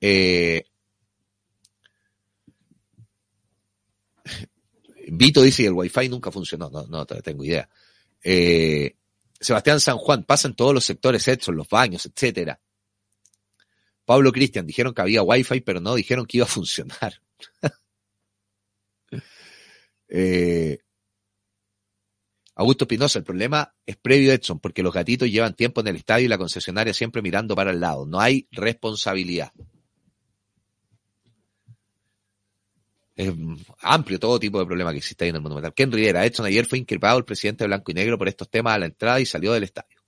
[0.00, 0.64] Eh,
[5.08, 6.70] Vito dice que el wifi nunca funcionó.
[6.70, 7.68] No, no tengo idea.
[8.22, 8.96] Eh,
[9.38, 12.60] Sebastián San Juan, pasa en todos los sectores, Edson, los baños, etcétera.
[14.10, 17.22] Pablo Cristian, dijeron que había wifi, pero no dijeron que iba a funcionar.
[20.08, 20.78] eh,
[22.56, 26.24] Augusto Pinoza, el problema es previo Edson, porque los gatitos llevan tiempo en el estadio
[26.24, 28.04] y la concesionaria siempre mirando para el lado.
[28.04, 29.52] No hay responsabilidad.
[33.14, 33.32] es
[33.80, 35.72] amplio todo tipo de problema que existe ahí en el Monumental.
[35.72, 38.74] Ken Rivera, Edson ayer fue increpado el presidente de Blanco y Negro por estos temas
[38.74, 39.99] a la entrada y salió del estadio.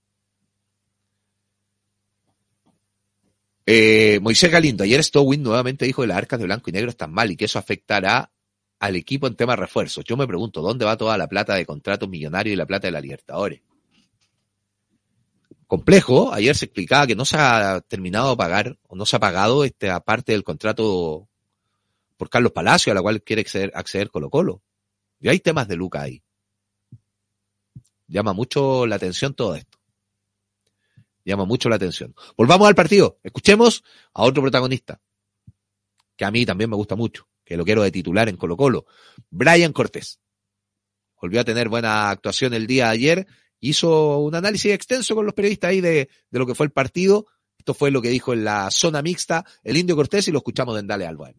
[3.65, 7.13] Eh, Moisés Galindo, ayer Stowin nuevamente dijo que las arcas de Blanco y Negro están
[7.13, 8.33] mal y que eso afectará
[8.81, 10.05] al equipo en temas refuerzos.
[10.05, 12.93] Yo me pregunto, ¿dónde va toda la plata de contratos millonarios y la plata de
[12.93, 13.61] la Libertadores?
[15.69, 19.21] Complejo, ayer se explicaba que no se ha terminado de pagar o no se ha
[19.21, 21.29] pagado esta parte del contrato
[22.17, 24.63] por Carlos Palacio, a la cual quiere acceder, acceder Colo Colo.
[25.21, 26.23] Y hay temas de Luca ahí.
[28.09, 29.72] Llama mucho la atención todo esto.
[31.25, 32.14] Llama mucho la atención.
[32.37, 33.18] Volvamos al partido.
[33.23, 35.01] Escuchemos a otro protagonista,
[36.16, 38.87] que a mí también me gusta mucho, que lo quiero de titular en Colo Colo.
[39.31, 40.20] Brian Cortés.
[41.20, 43.27] Volvió a tener buena actuación el día de ayer.
[43.61, 47.27] Hizo un análisis extenso con los periodistas ahí de, de lo que fue el partido
[47.62, 50.75] esto fue lo que dijo en la zona mixta el Indio Cortés y lo escuchamos
[50.75, 51.31] de Dale Alba.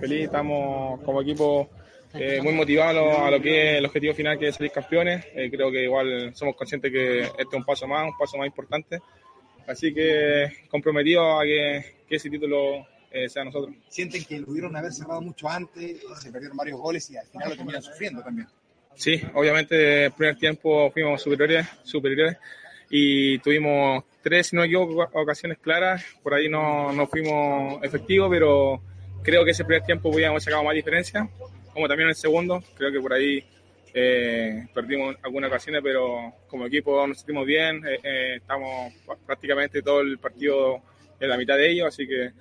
[0.00, 1.70] Feliz, estamos como equipo
[2.14, 5.26] eh, muy motivados a lo, que es el objetivo final que es salir campeones.
[5.34, 8.46] Eh, creo que igual somos conscientes que este es un paso más, un paso más
[8.46, 9.00] importante.
[9.66, 12.86] Así que comprometido a que, ese título
[13.28, 13.74] sea nosotros.
[13.88, 17.50] ¿Sienten que lo pudieron haber cerrado mucho antes, se perdieron varios goles y al final
[17.50, 18.48] lo terminan sufriendo también?
[18.94, 22.36] Sí, obviamente el primer tiempo fuimos superiores, superiores
[22.90, 26.04] y tuvimos tres, si no equivoco, ocasiones claras.
[26.22, 28.82] Por ahí no, no fuimos efectivos, pero
[29.22, 31.28] creo que ese primer tiempo hubiéramos sacado más diferencia,
[31.78, 32.62] como también en el segundo.
[32.76, 33.44] Creo que por ahí
[33.94, 37.86] eh, perdimos algunas ocasiones, pero como equipo nos sentimos bien.
[37.86, 38.92] Eh, eh, estamos
[39.24, 40.82] prácticamente todo el partido
[41.20, 42.32] en la mitad de ellos, así que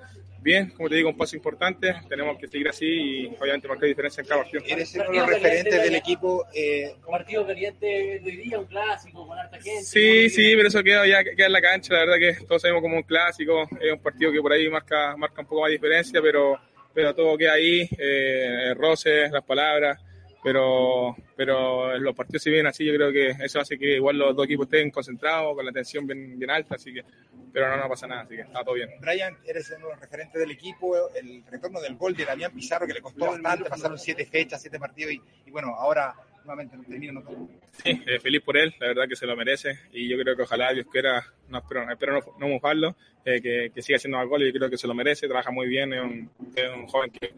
[0.42, 1.94] bien, como te digo, un paso importante.
[2.10, 4.64] Tenemos que seguir así y obviamente marcar diferencia en cada partido.
[4.68, 6.46] ¿Eres uno de los referentes del equipo?
[6.54, 6.96] Eh...
[7.08, 9.84] Partido caliente de hoy día, un clásico con harta gente.
[9.84, 11.94] Sí, sí, pero eso queda ya queda en la cancha.
[11.94, 13.68] La verdad que todos sabemos como un clásico.
[13.80, 16.60] Es un partido que por ahí marca, marca un poco más diferencia, pero,
[16.98, 17.88] pero todo queda ahí.
[17.96, 20.00] Eh, roces, las palabras
[20.48, 24.34] pero, pero los partidos si vienen así, yo creo que eso hace que igual los
[24.34, 27.04] dos equipos estén concentrados, con la tensión bien, bien alta, así que,
[27.52, 28.90] pero no, no pasa nada, así que está todo bien.
[29.02, 32.88] Brian, eres uno de los referentes del equipo, el retorno del gol de Damián Pizarro
[32.88, 36.16] que le costó bastante, pasaron siete fechas, siete partidos y, y bueno, ahora
[36.48, 37.50] nuevamente termina todo.
[37.72, 40.44] Sí, eh, feliz por él, la verdad que se lo merece y yo creo que
[40.44, 42.96] ojalá Dios quiera, no espero, espero no, no mojarlo,
[43.26, 45.68] eh, que, que, siga haciendo más goles, yo creo que se lo merece, trabaja muy
[45.68, 47.34] bien, es un, es un joven que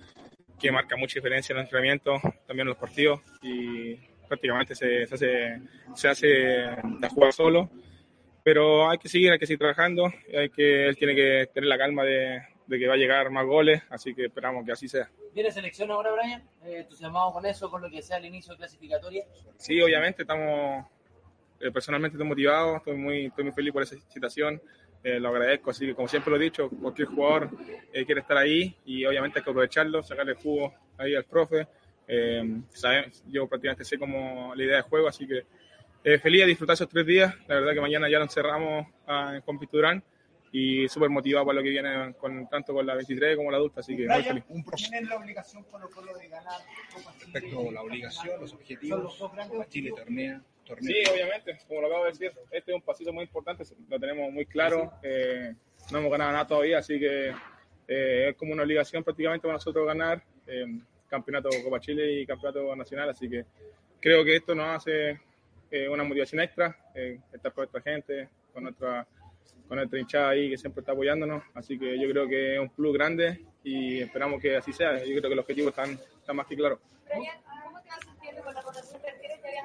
[0.60, 3.96] que marca mucha diferencia en el entrenamiento, también en los partidos y
[4.28, 5.62] prácticamente se, se hace,
[5.96, 7.70] se hace de jugar solo.
[8.44, 11.78] Pero hay que seguir, hay que seguir trabajando, hay que, él tiene que tener la
[11.78, 15.10] calma de, de que va a llegar más goles, así que esperamos que así sea.
[15.34, 16.42] ¿Viene selección ahora, Brian?
[16.64, 19.26] Eh, ¿Entusiasmado con eso, con lo que sea el inicio de clasificatoria?
[19.58, 20.86] Sí, obviamente, estamos,
[21.60, 24.62] eh, personalmente estoy motivado, estoy muy, estoy muy feliz por esa situación.
[25.04, 27.50] Eh, lo agradezco, así que como siempre lo he dicho, cualquier jugador
[27.92, 31.68] eh, quiere estar ahí y obviamente hay que aprovecharlo, sacarle jugo ahí al profe.
[32.08, 32.44] Eh,
[33.30, 35.46] yo prácticamente sé como la idea de juego, así que
[36.20, 37.34] feliz de disfrutar esos tres días.
[37.48, 40.04] La verdad que mañana ya nos cerramos a, con Piturán
[40.52, 43.82] y súper motivado para lo que viene con, tanto con la 23 como la adulta,
[43.82, 44.44] así que muy feliz.
[44.50, 46.62] Un ¿Tienen la obligación con lo de ganar
[47.20, 50.42] Respecto a la obligación, los objetivos, Copa Chile tornea
[50.82, 54.32] Sí, obviamente, como lo acabo de decir, este es un pasito muy importante, lo tenemos
[54.32, 55.56] muy claro, eh,
[55.92, 57.34] no hemos ganado nada todavía, así que
[57.88, 62.76] eh, es como una obligación prácticamente para nosotros ganar eh, campeonato Copa Chile y campeonato
[62.76, 63.46] nacional, así que
[64.00, 65.20] creo que esto nos hace
[65.92, 66.76] una motivación extra,
[67.32, 69.06] estar con nuestra gente, con nuestra,
[69.70, 72.70] con nuestra hinchada ahí que siempre está apoyándonos, así que yo creo que es un
[72.70, 76.48] plus grande y esperamos que así sea, yo creo que los objetivos están, están más
[76.48, 76.80] que claros.
[77.08, 79.00] ¿Cómo te vas sintiendo con la votación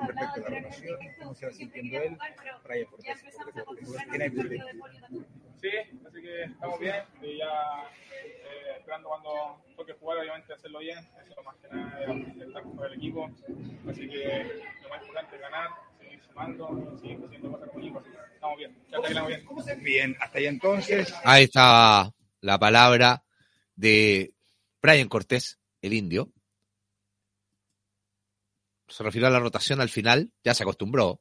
[0.06, 2.18] respecto a la relación, cómo se va sintiendo él,
[2.64, 3.22] Brian Cortés.
[5.60, 5.70] Sí,
[6.06, 11.30] así que estamos bien y ya eh, esperando cuando toque jugar, obviamente hacerlo bien, eso
[11.30, 13.30] es lo más que nada, estar con el equipo,
[13.88, 15.70] así que lo más importante es ganar,
[18.56, 19.82] bien.
[19.82, 21.14] Bien, hasta ahí entonces.
[21.24, 23.24] Ahí está la palabra
[23.76, 24.34] de
[24.82, 26.30] Brian Cortés, el indio.
[28.88, 31.20] Se refirió a la rotación al final, ya se acostumbró.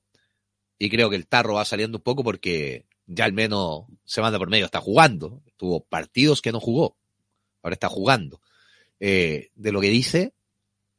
[0.78, 4.38] Y creo que el tarro va saliendo un poco porque ya al menos se manda
[4.38, 5.42] por medio, está jugando.
[5.58, 6.98] Tuvo partidos que no jugó.
[7.62, 8.42] Ahora está jugando.
[9.00, 10.34] Eh, de lo que dice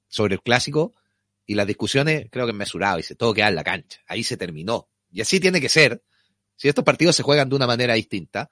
[0.08, 0.92] sobre el clásico
[1.46, 2.96] y las discusiones, creo que es mesurado.
[2.96, 4.00] Dice, todo queda en la cancha.
[4.06, 4.88] Ahí se terminó.
[5.10, 6.02] Y así tiene que ser.
[6.56, 8.50] Si estos partidos se juegan de una manera distinta.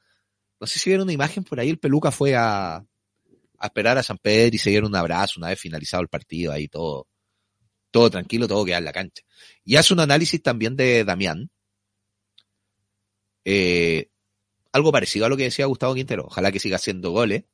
[0.61, 4.03] No sé si vieron una imagen por ahí, el Peluca fue a, a esperar a
[4.03, 7.09] San Pedro y se dieron un abrazo una vez finalizado el partido, ahí todo,
[7.91, 9.23] todo tranquilo, todo queda en la cancha.
[9.65, 11.51] Y hace un análisis también de Damián.
[13.45, 14.09] Eh,
[14.73, 16.25] algo parecido a lo que decía Gustavo Quintero.
[16.27, 17.45] Ojalá que siga haciendo goles.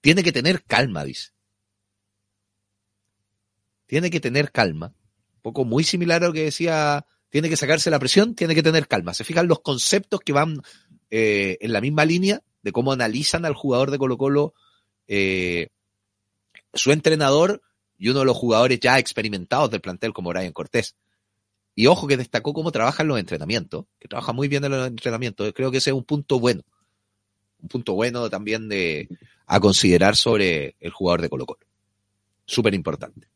[0.00, 1.30] Tiene que tener calma, dice.
[3.90, 4.94] Tiene que tener calma.
[5.34, 7.04] Un poco muy similar a lo que decía.
[7.28, 9.14] Tiene que sacarse la presión, tiene que tener calma.
[9.14, 10.62] Se fijan los conceptos que van
[11.10, 14.54] eh, en la misma línea de cómo analizan al jugador de Colo Colo
[15.08, 15.70] eh,
[16.72, 17.62] su entrenador
[17.98, 20.94] y uno de los jugadores ya experimentados del plantel como Brian Cortés.
[21.74, 24.86] Y ojo que destacó cómo trabaja en los entrenamientos, que trabaja muy bien en los
[24.86, 25.52] entrenamientos.
[25.52, 26.62] Creo que ese es un punto bueno.
[27.58, 29.08] Un punto bueno también de
[29.46, 31.66] a considerar sobre el jugador de Colo Colo.
[32.46, 33.30] Súper importante.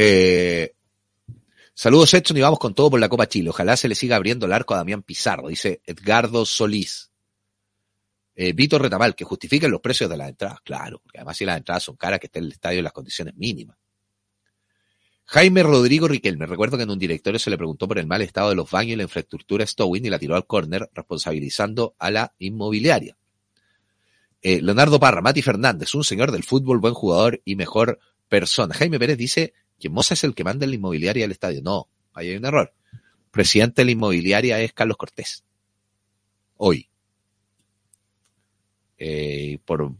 [0.00, 0.76] Eh,
[1.74, 3.50] saludos Edson y vamos con todo por la Copa Chile.
[3.50, 7.10] Ojalá se le siga abriendo el arco a Damián Pizarro, dice Edgardo Solís.
[8.36, 11.56] Eh, Víctor Retamal, que justifiquen los precios de las entradas, claro, porque además si las
[11.56, 13.76] entradas son caras, que esté el estadio en las condiciones mínimas.
[15.24, 18.50] Jaime Rodrigo Riquelme, recuerdo que en un directorio se le preguntó por el mal estado
[18.50, 22.34] de los baños y la infraestructura Stowin y la tiró al córner, responsabilizando a la
[22.38, 23.16] inmobiliaria.
[24.42, 28.74] Eh, Leonardo Parra, Mati Fernández, un señor del fútbol, buen jugador y mejor persona.
[28.74, 31.62] Jaime Pérez dice que Moza es el que manda en la inmobiliaria al estadio.
[31.62, 32.72] No, ahí hay un error.
[33.30, 35.44] Presidente de la inmobiliaria es Carlos Cortés.
[36.56, 36.88] Hoy.
[38.98, 39.92] Eh, por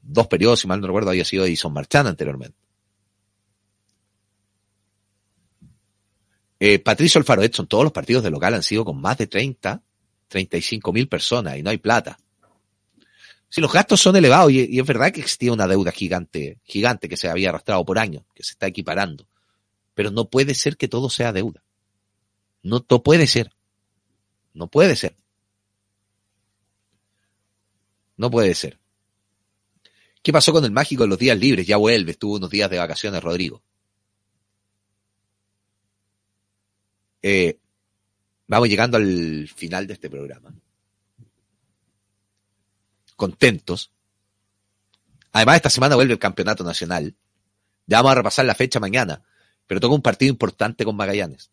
[0.00, 2.56] dos periodos, si mal no recuerdo, había sido Edison Marchán anteriormente.
[6.60, 9.80] Eh, Patricio Alfaro Edson, todos los partidos de local han sido con más de 30,
[10.26, 12.18] 35 mil personas y no hay plata.
[13.48, 17.08] Si los gastos son elevados y, y, es verdad que existía una deuda gigante, gigante
[17.08, 19.26] que se había arrastrado por años, que se está equiparando,
[19.94, 21.62] pero no puede ser que todo sea deuda.
[22.62, 23.52] No, no puede ser.
[24.52, 25.16] No puede ser.
[28.16, 28.78] No puede ser.
[30.22, 31.66] ¿Qué pasó con el mágico de los días libres?
[31.66, 33.62] Ya vuelve, estuvo unos días de vacaciones, Rodrigo.
[37.22, 37.58] Eh,
[38.46, 40.52] vamos llegando al final de este programa.
[43.18, 43.90] Contentos.
[45.32, 47.16] Además, esta semana vuelve el campeonato nacional.
[47.84, 49.24] Ya vamos a repasar la fecha mañana,
[49.66, 51.50] pero toca un partido importante con Magallanes.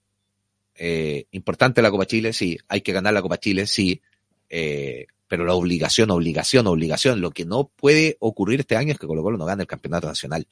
[0.76, 2.56] Eh, importante la Copa Chile, sí.
[2.68, 4.00] Hay que ganar la Copa Chile, sí.
[4.48, 7.20] Eh, pero la obligación, obligación, obligación.
[7.20, 10.06] Lo que no puede ocurrir este año es que Colo Colo no gane el campeonato
[10.06, 10.48] nacional.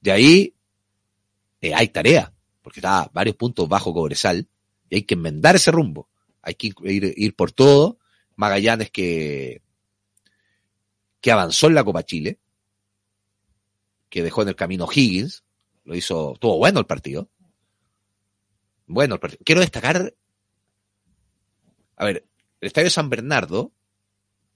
[0.00, 0.52] De ahí
[1.60, 4.48] eh, hay tarea, porque está varios puntos bajo Cobresal,
[4.90, 6.08] y hay que enmendar ese rumbo.
[6.42, 8.00] Hay que ir, ir por todo.
[8.34, 9.62] Magallanes que,
[11.20, 12.38] que avanzó en la Copa Chile,
[14.08, 15.44] que dejó en el camino Higgins,
[15.84, 17.28] lo hizo, tuvo bueno el partido.
[18.86, 19.42] Bueno el partido.
[19.44, 20.14] Quiero destacar,
[21.96, 22.24] a ver,
[22.60, 23.72] el Estadio San Bernardo,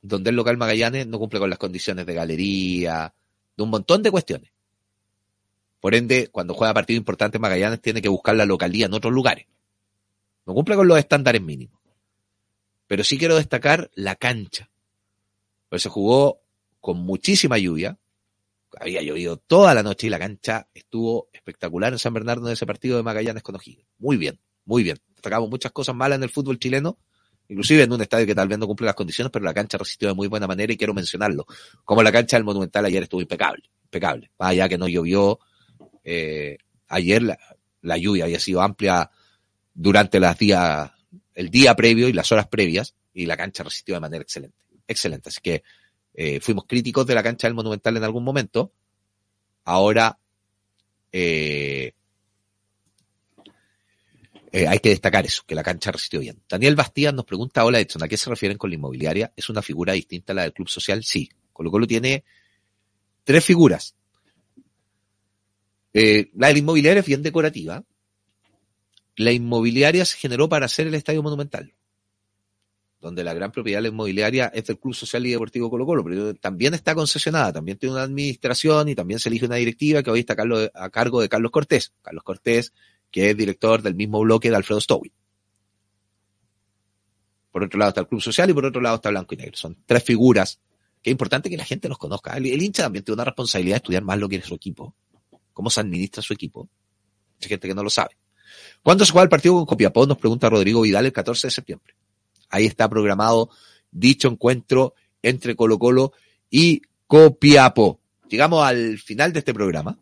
[0.01, 3.15] donde el local Magallanes no cumple con las condiciones de galería,
[3.57, 4.51] de un montón de cuestiones.
[5.81, 9.47] Por ende, cuando juega partido importante Magallanes tiene que buscar la localía en otros lugares.
[10.47, 11.81] No cumple con los estándares mínimos.
[12.87, 14.71] Pero sí quiero destacar la cancha.
[15.69, 16.41] Pues se jugó
[16.83, 17.97] con muchísima lluvia.
[18.78, 22.66] Había llovido toda la noche y la cancha estuvo espectacular en San Bernardo en ese
[22.66, 23.57] partido de Magallanes con.
[23.99, 24.99] Muy bien, muy bien.
[25.14, 26.99] Destacamos muchas cosas malas en el fútbol chileno,
[27.49, 30.09] inclusive en un estadio que tal vez no cumple las condiciones, pero la cancha resistió
[30.09, 31.47] de muy buena manera y quiero mencionarlo.
[31.85, 34.33] Como la cancha del Monumental ayer estuvo impecable, impecable.
[34.39, 35.39] Más allá que no llovió,
[36.03, 36.59] eh,
[36.89, 37.39] ayer la,
[37.83, 39.09] la, lluvia había sido amplia
[39.72, 40.91] durante las días,
[41.35, 44.64] el día previo y las horas previas, y la cancha resistió de manera excelente.
[44.89, 45.28] Excelente.
[45.28, 45.62] Así que
[46.15, 48.73] eh, fuimos críticos de la cancha del Monumental en algún momento.
[49.65, 50.19] Ahora
[51.13, 51.93] eh,
[54.55, 56.43] eh, hay que destacar eso, que la cancha resistió bien.
[56.47, 59.33] Daniel Bastías nos pregunta, hola Edson, ¿a qué se refieren con la inmobiliaria?
[59.35, 61.03] ¿Es una figura distinta a la del Club Social?
[61.03, 61.31] Sí.
[61.53, 62.25] Colo Colo tiene
[63.25, 63.95] tres figuras.
[65.95, 67.83] Eh, la de la inmobiliaria es bien decorativa.
[69.17, 71.73] La inmobiliaria se generó para hacer el Estadio Monumental.
[73.03, 76.72] Donde la gran propiedad inmobiliaria es del Club Social y Deportivo Colo Colo, pero también
[76.72, 80.36] está concesionada, también tiene una administración y también se elige una directiva que hoy está
[80.74, 81.92] a, cargo de Carlos Cortés.
[82.00, 82.72] Carlos Cortés,
[83.11, 85.12] que es director del mismo bloque de Alfredo Stowy.
[87.50, 89.57] Por otro lado está el Club Social y por otro lado está Blanco y Negro.
[89.57, 90.61] Son tres figuras
[91.03, 92.36] que es importante que la gente los conozca.
[92.36, 94.94] El, el hincha también tiene una responsabilidad de estudiar más lo que es su equipo,
[95.53, 96.68] cómo se administra su equipo.
[97.42, 98.16] Hay gente que no lo sabe.
[98.80, 100.07] ¿Cuándo se juega el partido con Copiapó?
[100.07, 101.94] Nos pregunta Rodrigo Vidal el 14 de septiembre.
[102.53, 103.50] Ahí está programado
[103.90, 106.12] dicho encuentro entre Colo Colo
[106.50, 107.98] y Copiapó.
[108.28, 109.98] Llegamos al final de este programa.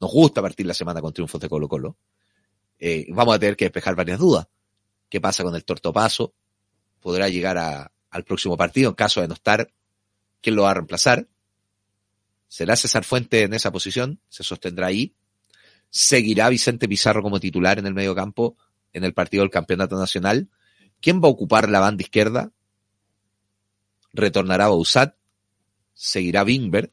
[0.00, 1.96] Nos gusta partir la semana con triunfos de Colo Colo.
[2.78, 4.46] Eh, vamos a tener que despejar varias dudas.
[5.08, 6.34] ¿Qué pasa con el tortopaso?
[7.00, 7.56] ¿Podrá llegar
[8.10, 9.72] al próximo partido en caso de no estar?
[10.42, 11.26] ¿Quién lo va a reemplazar?
[12.48, 14.20] ¿Será César Fuente en esa posición?
[14.28, 15.14] ¿Se sostendrá ahí?
[15.88, 18.58] ¿Seguirá Vicente Pizarro como titular en el medio campo
[18.92, 20.50] en el partido del Campeonato Nacional?
[21.00, 22.50] ¿Quién va a ocupar la banda izquierda?
[24.12, 25.14] ¿Retornará Bausat?
[25.94, 26.92] ¿Seguirá Bingber?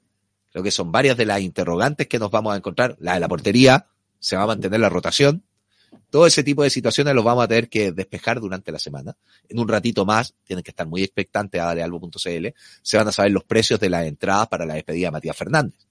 [0.52, 2.96] Creo que son varias de las interrogantes que nos vamos a encontrar.
[3.00, 3.88] La de la portería,
[4.20, 5.44] se va a mantener la rotación.
[6.10, 9.16] Todo ese tipo de situaciones los vamos a tener que despejar durante la semana.
[9.50, 12.48] En un ratito más, tienen que estar muy expectantes a dalealbo.cl,
[12.82, 15.88] se van a saber los precios de las entradas para la despedida de Matías Fernández.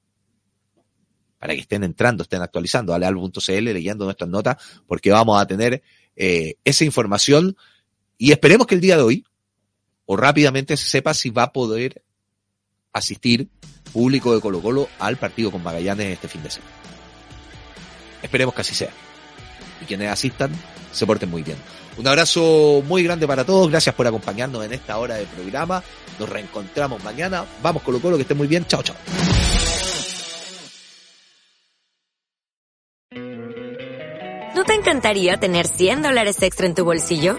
[1.39, 4.57] Para que estén entrando, estén actualizando, dalealbo.cl, leyendo nuestras notas,
[4.87, 5.83] porque vamos a tener
[6.17, 7.57] eh, esa información
[8.19, 9.25] y esperemos que el día de hoy,
[10.07, 12.03] o rápidamente se sepa si va a poder
[12.93, 13.49] asistir
[13.93, 16.73] público de Colo Colo al partido con Magallanes este fin de semana.
[18.23, 18.91] Esperemos que así sea.
[19.81, 20.51] Y quienes asistan
[20.93, 21.59] se porten muy bien.
[21.97, 23.71] Un abrazo muy grande para todos.
[23.71, 25.83] Gracias por acompañarnos en esta hora de programa.
[26.19, 27.45] Nos reencontramos mañana.
[27.63, 28.65] Vamos Colo Colo, que estén muy bien.
[28.67, 28.97] Chao, chao.
[34.55, 37.39] ¿No te encantaría tener 100 dólares extra en tu bolsillo?